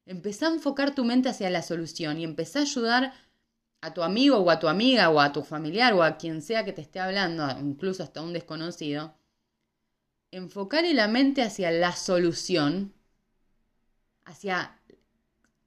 Empezá 0.05 0.47
a 0.47 0.53
enfocar 0.53 0.95
tu 0.95 1.05
mente 1.05 1.29
hacia 1.29 1.49
la 1.49 1.61
solución 1.61 2.19
y 2.19 2.23
empezá 2.23 2.59
a 2.59 2.63
ayudar 2.63 3.13
a 3.81 3.93
tu 3.93 4.03
amigo 4.03 4.37
o 4.37 4.49
a 4.49 4.59
tu 4.59 4.67
amiga 4.67 5.09
o 5.09 5.19
a 5.19 5.33
tu 5.33 5.43
familiar 5.43 5.93
o 5.93 6.03
a 6.03 6.17
quien 6.17 6.41
sea 6.41 6.65
que 6.65 6.73
te 6.73 6.81
esté 6.81 6.99
hablando, 6.99 7.49
incluso 7.59 8.03
hasta 8.03 8.21
un 8.21 8.33
desconocido. 8.33 9.15
Enfocarle 10.31 10.93
la 10.93 11.07
mente 11.07 11.41
hacia 11.41 11.69
la 11.71 11.95
solución, 11.95 12.93
hacia 14.25 14.79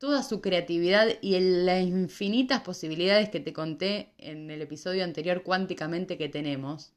toda 0.06 0.22
su 0.22 0.40
creatividad 0.40 1.08
y 1.20 1.36
las 1.40 1.82
infinitas 1.82 2.60
posibilidades 2.60 3.28
que 3.28 3.40
te 3.40 3.52
conté 3.52 4.12
en 4.18 4.52
el 4.52 4.62
episodio 4.62 5.02
anterior 5.02 5.42
cuánticamente 5.42 6.16
que 6.16 6.28
tenemos. 6.28 6.92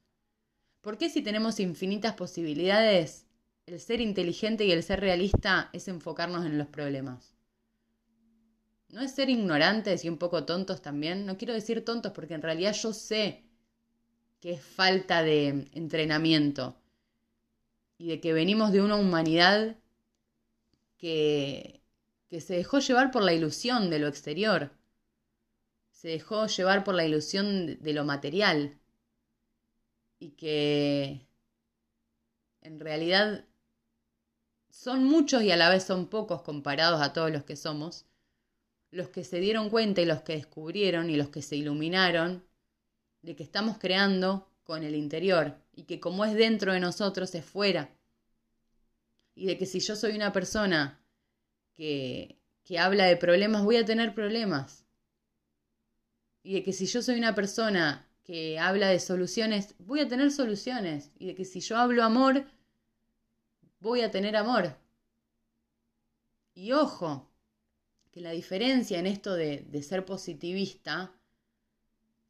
¿Por 0.81 0.99
qué 0.99 1.09
si 1.09 1.23
tenemos 1.23 1.59
infinitas 1.59 2.13
posibilidades, 2.13 3.25
el 3.65 3.79
ser 3.79 3.99
inteligente 3.99 4.63
y 4.63 4.71
el 4.71 4.83
ser 4.83 4.99
realista 4.99 5.71
es 5.73 5.87
enfocarnos 5.87 6.45
en 6.45 6.59
los 6.59 6.67
problemas? 6.67 7.33
¿No 8.89 9.01
es 9.01 9.15
ser 9.15 9.31
ignorantes 9.31 10.05
y 10.05 10.09
un 10.09 10.19
poco 10.19 10.45
tontos 10.45 10.83
también? 10.83 11.25
No 11.25 11.35
quiero 11.35 11.55
decir 11.55 11.83
tontos 11.83 12.11
porque 12.11 12.35
en 12.35 12.43
realidad 12.43 12.75
yo 12.75 12.93
sé 12.93 13.43
que 14.39 14.51
es 14.51 14.61
falta 14.61 15.23
de 15.23 15.67
entrenamiento 15.73 16.75
y 17.97 18.09
de 18.09 18.21
que 18.21 18.33
venimos 18.33 18.71
de 18.71 18.83
una 18.83 18.97
humanidad 18.97 19.77
que 20.99 21.78
que 22.29 22.41
se 22.41 22.55
dejó 22.55 22.79
llevar 22.79 23.11
por 23.11 23.23
la 23.23 23.33
ilusión 23.33 23.89
de 23.89 23.99
lo 23.99 24.07
exterior, 24.07 24.71
se 25.91 26.09
dejó 26.09 26.45
llevar 26.47 26.83
por 26.83 26.95
la 26.95 27.05
ilusión 27.05 27.81
de 27.81 27.93
lo 27.93 28.05
material 28.05 28.77
y 30.19 30.29
que 30.31 31.27
en 32.61 32.79
realidad 32.79 33.45
son 34.69 35.03
muchos 35.03 35.43
y 35.43 35.51
a 35.51 35.57
la 35.57 35.69
vez 35.69 35.83
son 35.83 36.07
pocos 36.07 36.43
comparados 36.43 37.01
a 37.01 37.13
todos 37.13 37.31
los 37.31 37.43
que 37.43 37.55
somos, 37.55 38.05
los 38.91 39.09
que 39.09 39.23
se 39.23 39.39
dieron 39.39 39.69
cuenta 39.69 40.01
y 40.01 40.05
los 40.05 40.21
que 40.21 40.33
descubrieron 40.33 41.09
y 41.09 41.15
los 41.15 41.29
que 41.29 41.41
se 41.41 41.55
iluminaron 41.55 42.45
de 43.21 43.35
que 43.35 43.43
estamos 43.43 43.77
creando 43.77 44.49
con 44.63 44.83
el 44.83 44.95
interior 44.95 45.57
y 45.73 45.83
que 45.83 45.99
como 45.99 46.25
es 46.25 46.33
dentro 46.33 46.73
de 46.73 46.79
nosotros 46.79 47.33
es 47.35 47.43
fuera. 47.43 47.89
Y 49.35 49.47
de 49.47 49.57
que 49.57 49.65
si 49.65 49.79
yo 49.79 49.95
soy 49.95 50.15
una 50.15 50.31
persona 50.31 50.98
que, 51.79 52.77
habla 52.77 53.05
de 53.05 53.17
problemas, 53.17 53.63
voy 53.63 53.77
a 53.77 53.85
tener 53.85 54.13
problemas. 54.13 54.85
Y 56.43 56.53
de 56.55 56.63
que 56.63 56.73
si 56.73 56.85
yo 56.85 57.01
soy 57.01 57.17
una 57.17 57.33
persona 57.33 58.07
que 58.23 58.59
habla 58.59 58.89
de 58.89 58.99
soluciones, 58.99 59.75
voy 59.79 60.01
a 60.01 60.07
tener 60.07 60.31
soluciones. 60.31 61.11
Y 61.17 61.27
de 61.27 61.35
que 61.35 61.45
si 61.45 61.61
yo 61.61 61.77
hablo 61.77 62.03
amor, 62.03 62.45
voy 63.79 64.01
a 64.01 64.11
tener 64.11 64.35
amor. 64.35 64.77
Y 66.53 66.73
ojo, 66.73 67.31
que 68.11 68.21
la 68.21 68.31
diferencia 68.31 68.99
en 68.99 69.07
esto 69.07 69.33
de, 69.33 69.65
de, 69.69 69.81
ser 69.81 70.05
positivista, 70.05 71.13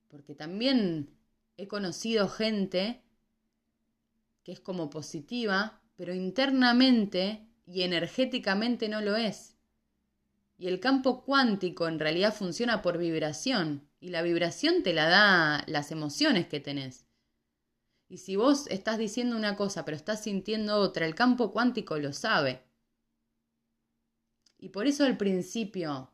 porque 0.09 0.35
también 0.35 1.09
he 1.57 1.67
conocido 1.67 2.29
gente 2.29 3.01
que 4.43 4.51
es 4.51 4.59
como 4.59 4.89
positiva, 4.89 5.81
pero 5.95 6.13
internamente 6.13 7.48
y 7.71 7.83
energéticamente 7.83 8.89
no 8.89 8.99
lo 8.99 9.15
es. 9.15 9.55
Y 10.57 10.67
el 10.67 10.79
campo 10.79 11.23
cuántico 11.23 11.87
en 11.87 11.99
realidad 11.99 12.33
funciona 12.33 12.81
por 12.81 12.97
vibración, 12.97 13.87
y 13.99 14.09
la 14.09 14.23
vibración 14.23 14.81
te 14.81 14.93
la 14.93 15.07
da 15.07 15.63
las 15.67 15.91
emociones 15.91 16.47
que 16.47 16.59
tenés. 16.59 17.05
Y 18.07 18.17
si 18.17 18.35
vos 18.35 18.65
estás 18.67 18.97
diciendo 18.97 19.35
una 19.35 19.55
cosa 19.55 19.85
pero 19.85 19.95
estás 19.95 20.23
sintiendo 20.23 20.77
otra, 20.77 21.05
el 21.05 21.13
campo 21.13 21.51
cuántico 21.51 21.97
lo 21.99 22.11
sabe. 22.11 22.63
Y 24.57 24.69
por 24.69 24.87
eso 24.87 25.05
al 25.05 25.15
principio 25.15 26.11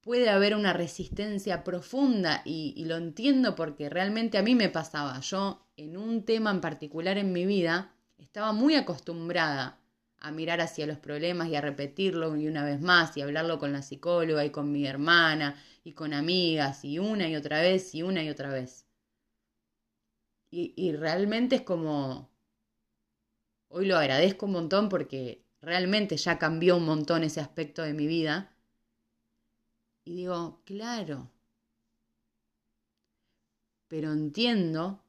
puede 0.00 0.30
haber 0.30 0.56
una 0.56 0.72
resistencia 0.72 1.62
profunda 1.62 2.40
y, 2.44 2.82
lo 2.86 2.96
entiendo 2.96 3.54
porque 3.54 3.90
realmente 3.90 4.38
a 4.38 4.42
mí 4.42 4.54
me 4.54 4.70
pasaba. 4.70 5.20
Yo 5.20 5.68
en 5.76 5.98
un 5.98 6.24
tema 6.24 6.50
en 6.50 6.62
particular 6.62 7.18
en 7.18 7.32
mi 7.32 7.44
vida 7.44 7.94
estaba 8.16 8.52
muy 8.52 8.74
acostumbrada 8.74 9.81
a 10.22 10.30
mirar 10.32 10.60
hacia 10.62 10.86
los 10.86 10.98
problemas 10.98 11.48
y 11.48 11.56
a 11.56 11.60
repetirlo 11.60 12.34
y 12.36 12.48
una 12.48 12.64
vez 12.64 12.80
más 12.80 13.16
y 13.16 13.22
hablarlo 13.22 13.58
con 13.58 13.72
la 13.72 13.82
psicóloga 13.82 14.44
y 14.44 14.50
con 14.50 14.72
mi 14.72 14.86
hermana 14.86 15.56
y 15.84 15.92
con 15.92 16.14
amigas 16.14 16.84
y 16.84 16.98
una 16.98 17.28
y 17.28 17.36
otra 17.36 17.60
vez 17.60 17.94
y 17.94 18.02
una 18.02 18.22
y 18.22 18.30
otra 18.30 18.50
vez. 18.50 18.86
Y, 20.52 20.72
y 20.76 20.92
realmente 20.92 21.56
es 21.56 21.62
como, 21.62 22.30
hoy 23.70 23.86
lo 23.86 23.96
agradezco 23.96 24.46
un 24.46 24.52
montón 24.52 24.88
porque 24.88 25.44
realmente 25.60 26.16
ya 26.16 26.38
cambió 26.38 26.76
un 26.76 26.84
montón 26.84 27.24
ese 27.24 27.40
aspecto 27.40 27.82
de 27.82 27.92
mi 27.92 28.06
vida. 28.06 28.54
Y 30.04 30.14
digo, 30.14 30.62
claro, 30.64 31.28
pero 33.88 34.12
entiendo 34.12 35.04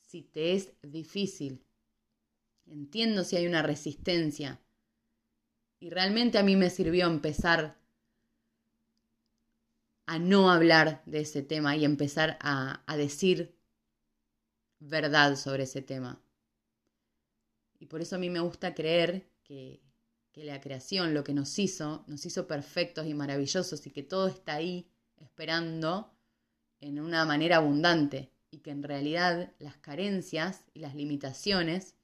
si 0.00 0.22
te 0.22 0.54
es 0.54 0.72
difícil 0.82 1.62
Entiendo 2.70 3.24
si 3.24 3.36
hay 3.36 3.46
una 3.46 3.62
resistencia. 3.62 4.60
Y 5.80 5.90
realmente 5.90 6.38
a 6.38 6.42
mí 6.42 6.56
me 6.56 6.70
sirvió 6.70 7.06
empezar 7.06 7.78
a 10.06 10.18
no 10.18 10.50
hablar 10.50 11.02
de 11.06 11.20
ese 11.20 11.42
tema 11.42 11.76
y 11.76 11.84
empezar 11.84 12.38
a, 12.40 12.82
decir 12.96 13.54
verdad 14.80 15.36
sobre 15.36 15.64
ese 15.64 15.82
tema. 15.82 16.20
Y 17.78 17.86
por 17.86 18.00
eso 18.00 18.16
a 18.16 18.18
mí 18.18 18.30
me 18.30 18.40
gusta 18.40 18.74
creer 18.74 19.28
que, 19.44 19.82
que 20.32 20.44
la 20.44 20.60
creación, 20.60 21.14
lo 21.14 21.24
que 21.24 21.34
nos 21.34 21.58
hizo, 21.58 22.04
nos 22.06 22.24
hizo 22.24 22.46
perfectos 22.46 23.06
y 23.06 23.14
maravillosos 23.14 23.86
y 23.86 23.90
que 23.90 24.02
todo 24.02 24.28
está 24.28 24.54
ahí 24.54 24.90
esperando 25.16 26.10
en 26.80 27.00
una 27.00 27.24
manera 27.24 27.56
abundante 27.56 28.32
y 28.50 28.58
que 28.58 28.70
en 28.70 28.82
realidad 28.82 29.52
las 29.58 29.76
carencias 29.76 30.64
y 30.72 30.80
las 30.80 30.94
limitaciones 30.94 31.97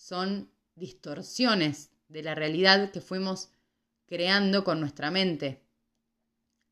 son 0.00 0.50
distorsiones 0.76 1.90
de 2.08 2.22
la 2.22 2.34
realidad 2.34 2.90
que 2.90 3.02
fuimos 3.02 3.50
creando 4.06 4.64
con 4.64 4.80
nuestra 4.80 5.10
mente 5.10 5.62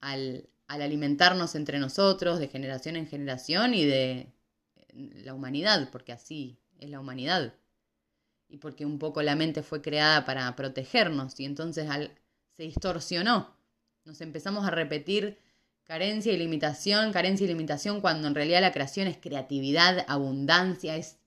al, 0.01 0.49
alimentarnos 0.67 1.55
entre 1.55 1.79
nosotros 1.79 2.39
de 2.39 2.49
generación 2.49 2.97
en 2.97 3.07
generación 3.07 3.75
y 3.75 3.85
de 3.85 4.33
la 4.95 5.35
humanidad, 5.35 5.91
porque 5.93 6.13
así 6.13 6.59
es 6.81 6.89
la 6.89 7.01
humanidad. 7.01 7.55
Y 8.49 8.57
porque 8.57 8.87
un 8.87 8.99
poco 8.99 9.23
la 9.23 9.37
mente 9.37 9.63
fue 9.63 9.83
creada 9.83 10.25
para 10.25 10.57
protegernos 10.57 11.39
y 11.39 11.45
entonces 11.45 11.87
se 12.49 12.63
distorsionó. 12.63 13.55
Nos 14.05 14.23
empezamos 14.23 14.67
a 14.67 14.71
repetir 14.71 15.39
carencia 15.85 16.33
y 16.33 16.39
limitación, 16.39 17.13
carencia 17.13 17.45
y 17.45 17.49
limitación, 17.49 18.01
cuando 18.01 18.27
en 18.27 18.35
realidad 18.35 18.63
la 18.63 18.73
creación 18.73 19.07
es 19.07 19.19
creatividad, 19.19 20.05
abundancia, 20.09 20.97
es 20.97 21.19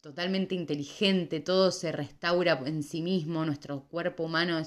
totalmente 0.00 0.54
inteligente, 0.54 1.40
todo 1.40 1.70
se 1.72 1.92
restaura 1.92 2.60
en 2.66 2.82
sí 2.82 3.02
mismo, 3.02 3.44
nuestro 3.44 3.84
cuerpo 3.88 4.24
humano 4.24 4.62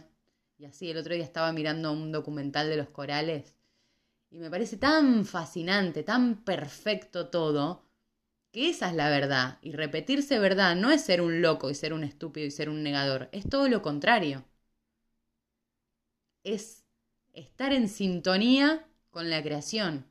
Y 0.58 0.66
así, 0.66 0.92
el 0.92 0.98
otro 0.98 1.14
día 1.16 1.24
estaba 1.24 1.52
mirando 1.54 1.92
un 1.92 2.12
documental 2.12 2.70
de 2.70 2.78
los 2.78 2.90
corales 2.90 3.56
y 4.32 4.40
me 4.40 4.50
parece 4.50 4.78
tan 4.78 5.26
fascinante, 5.26 6.04
tan 6.04 6.44
perfecto 6.46 7.30
todo, 7.30 7.86
que 8.52 8.70
esa 8.70 8.90
es 8.90 8.96
la 8.96 9.10
verdad. 9.10 9.60
Y 9.62 9.74
repetirse 9.74 10.40
verdad 10.40 10.76
no 10.76 10.92
es 10.92 11.04
ser 11.04 11.22
un 11.22 11.42
loco 11.42 11.70
y 11.70 11.76
ser 11.76 11.94
un 11.94 12.04
estúpido 12.04 12.48
y 12.48 12.52
ser 12.52 12.70
un 12.70 12.84
negador, 12.84 13.30
es 13.34 13.50
todo 13.50 13.70
lo 13.70 13.82
contrario. 13.82 14.46
Es 16.44 16.84
estar 17.34 17.74
en 17.74 17.90
sintonía 17.90 18.88
con 19.10 19.30
la 19.32 19.42
creación. 19.42 20.06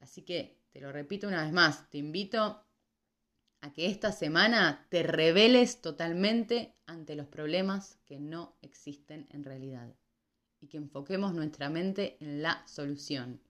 Así 0.00 0.22
que, 0.22 0.58
te 0.70 0.80
lo 0.80 0.92
repito 0.92 1.28
una 1.28 1.44
vez 1.44 1.52
más, 1.52 1.88
te 1.90 1.98
invito 1.98 2.67
a 3.60 3.72
que 3.72 3.86
esta 3.86 4.12
semana 4.12 4.86
te 4.88 5.02
reveles 5.02 5.80
totalmente 5.80 6.74
ante 6.86 7.16
los 7.16 7.26
problemas 7.26 7.98
que 8.04 8.18
no 8.20 8.56
existen 8.62 9.26
en 9.30 9.44
realidad 9.44 9.92
y 10.60 10.68
que 10.68 10.76
enfoquemos 10.76 11.34
nuestra 11.34 11.68
mente 11.68 12.16
en 12.20 12.42
la 12.42 12.66
solución. 12.66 13.40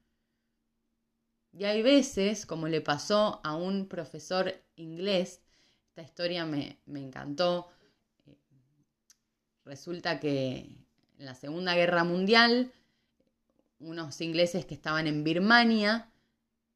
Y 1.52 1.64
hay 1.64 1.82
veces, 1.82 2.46
como 2.46 2.68
le 2.68 2.80
pasó 2.80 3.40
a 3.42 3.56
un 3.56 3.88
profesor 3.88 4.54
inglés, 4.76 5.40
esta 5.88 6.02
historia 6.02 6.44
me, 6.44 6.78
encantó, 6.86 7.68
eh, 8.26 8.36
resulta 9.64 10.20
que 10.20 10.58
en 11.18 11.24
la 11.24 11.34
Segunda 11.34 11.74
Guerra 11.74 12.04
Mundial, 12.04 12.70
unos 13.80 14.20
ingleses 14.20 14.66
que 14.66 14.74
estaban 14.74 15.06
en 15.06 15.24
Birmania, 15.24 16.10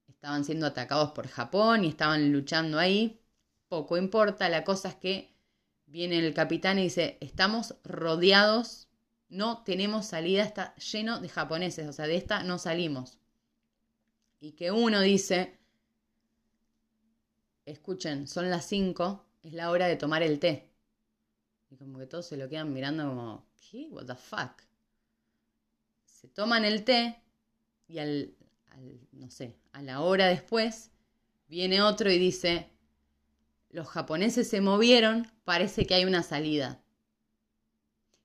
estaban 0.08 0.44
siendo 0.44 0.66
atacados 0.66 1.12
por 1.12 1.28
Japón 1.28 1.84
y 1.84 1.88
estaban 1.88 2.32
luchando 2.32 2.78
ahí, 2.78 3.21
poco 3.72 3.96
importa, 3.96 4.50
la 4.50 4.64
cosa 4.64 4.90
es 4.90 4.96
que 4.96 5.34
viene 5.86 6.18
el 6.18 6.34
capitán 6.34 6.78
y 6.78 6.82
dice, 6.82 7.16
estamos 7.22 7.74
rodeados, 7.84 8.90
no 9.30 9.62
tenemos 9.62 10.04
salida, 10.04 10.42
está 10.42 10.74
lleno 10.74 11.20
de 11.20 11.30
japoneses, 11.30 11.88
o 11.88 11.92
sea, 11.94 12.06
de 12.06 12.16
esta 12.16 12.42
no 12.42 12.58
salimos. 12.58 13.18
Y 14.40 14.52
que 14.52 14.72
uno 14.72 15.00
dice, 15.00 15.58
escuchen, 17.64 18.28
son 18.28 18.50
las 18.50 18.66
5, 18.66 19.24
es 19.42 19.54
la 19.54 19.70
hora 19.70 19.86
de 19.86 19.96
tomar 19.96 20.22
el 20.22 20.38
té. 20.38 20.70
Y 21.70 21.76
como 21.76 21.98
que 21.98 22.06
todos 22.06 22.26
se 22.26 22.36
lo 22.36 22.50
quedan 22.50 22.74
mirando 22.74 23.08
como, 23.08 23.46
¿qué? 23.70 23.88
What 23.88 24.04
the 24.04 24.16
fuck? 24.16 24.52
Se 26.04 26.28
toman 26.28 26.66
el 26.66 26.84
té 26.84 27.22
y 27.88 28.00
al, 28.00 28.36
al 28.72 29.00
no 29.12 29.30
sé, 29.30 29.56
a 29.72 29.80
la 29.80 30.02
hora 30.02 30.26
después, 30.26 30.90
viene 31.48 31.80
otro 31.80 32.10
y 32.10 32.18
dice, 32.18 32.71
los 33.72 33.88
japoneses 33.88 34.48
se 34.48 34.60
movieron, 34.60 35.26
parece 35.44 35.86
que 35.86 35.94
hay 35.94 36.04
una 36.04 36.22
salida. 36.22 36.84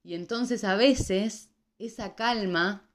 Y 0.04 0.14
entonces 0.14 0.64
a 0.64 0.76
veces 0.76 1.50
esa 1.80 2.16
calma, 2.16 2.90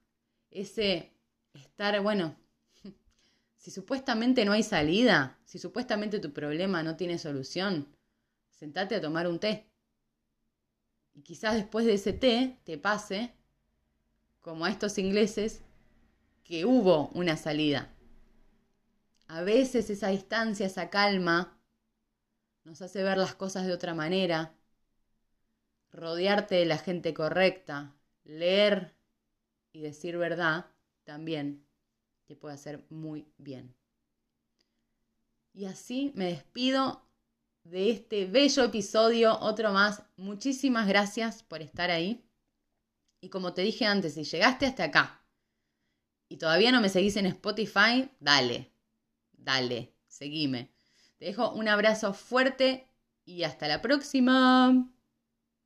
ese 0.51 1.13
estar, 1.53 1.99
bueno, 2.01 2.35
si 3.57 3.71
supuestamente 3.71 4.45
no 4.45 4.51
hay 4.51 4.63
salida, 4.63 5.39
si 5.45 5.57
supuestamente 5.57 6.19
tu 6.19 6.31
problema 6.31 6.83
no 6.83 6.95
tiene 6.95 7.17
solución, 7.17 7.87
sentate 8.51 8.95
a 8.95 9.01
tomar 9.01 9.27
un 9.27 9.39
té. 9.39 9.67
Y 11.15 11.23
quizás 11.23 11.55
después 11.55 11.87
de 11.87 11.95
ese 11.95 12.13
té 12.13 12.59
te 12.63 12.77
pase, 12.77 13.33
como 14.41 14.65
a 14.65 14.69
estos 14.69 14.97
ingleses, 14.99 15.61
que 16.43 16.65
hubo 16.65 17.07
una 17.09 17.35
salida. 17.35 17.95
A 19.27 19.41
veces 19.41 19.89
esa 19.89 20.09
distancia, 20.09 20.67
esa 20.67 20.89
calma, 20.89 21.57
nos 22.65 22.81
hace 22.81 23.03
ver 23.03 23.17
las 23.17 23.35
cosas 23.35 23.65
de 23.65 23.73
otra 23.73 23.93
manera, 23.93 24.55
rodearte 25.91 26.55
de 26.55 26.65
la 26.65 26.77
gente 26.77 27.13
correcta, 27.13 27.95
leer 28.25 28.93
y 29.73 29.81
decir 29.81 30.17
verdad 30.17 30.65
también 31.03 31.65
te 32.25 32.35
puede 32.35 32.55
hacer 32.55 32.85
muy 32.89 33.27
bien. 33.37 33.75
Y 35.53 35.65
así 35.65 36.11
me 36.15 36.25
despido 36.25 37.07
de 37.63 37.91
este 37.91 38.25
bello 38.25 38.63
episodio, 38.63 39.39
otro 39.39 39.71
más. 39.71 40.03
Muchísimas 40.17 40.87
gracias 40.87 41.43
por 41.43 41.61
estar 41.61 41.91
ahí. 41.91 42.25
Y 43.21 43.29
como 43.29 43.53
te 43.53 43.61
dije 43.63 43.85
antes, 43.85 44.15
si 44.15 44.23
llegaste 44.23 44.65
hasta 44.65 44.85
acá 44.85 45.25
y 46.29 46.37
todavía 46.37 46.71
no 46.71 46.81
me 46.81 46.89
seguís 46.89 47.15
en 47.17 47.27
Spotify, 47.27 48.09
dale, 48.19 48.73
dale, 49.33 49.95
seguime. 50.07 50.72
Te 51.23 51.27
dejo 51.29 51.53
un 51.53 51.69
abrazo 51.69 52.13
fuerte 52.13 52.89
y 53.23 53.43
hasta 53.43 53.69
la 53.69 53.81
próxima. 53.81 54.92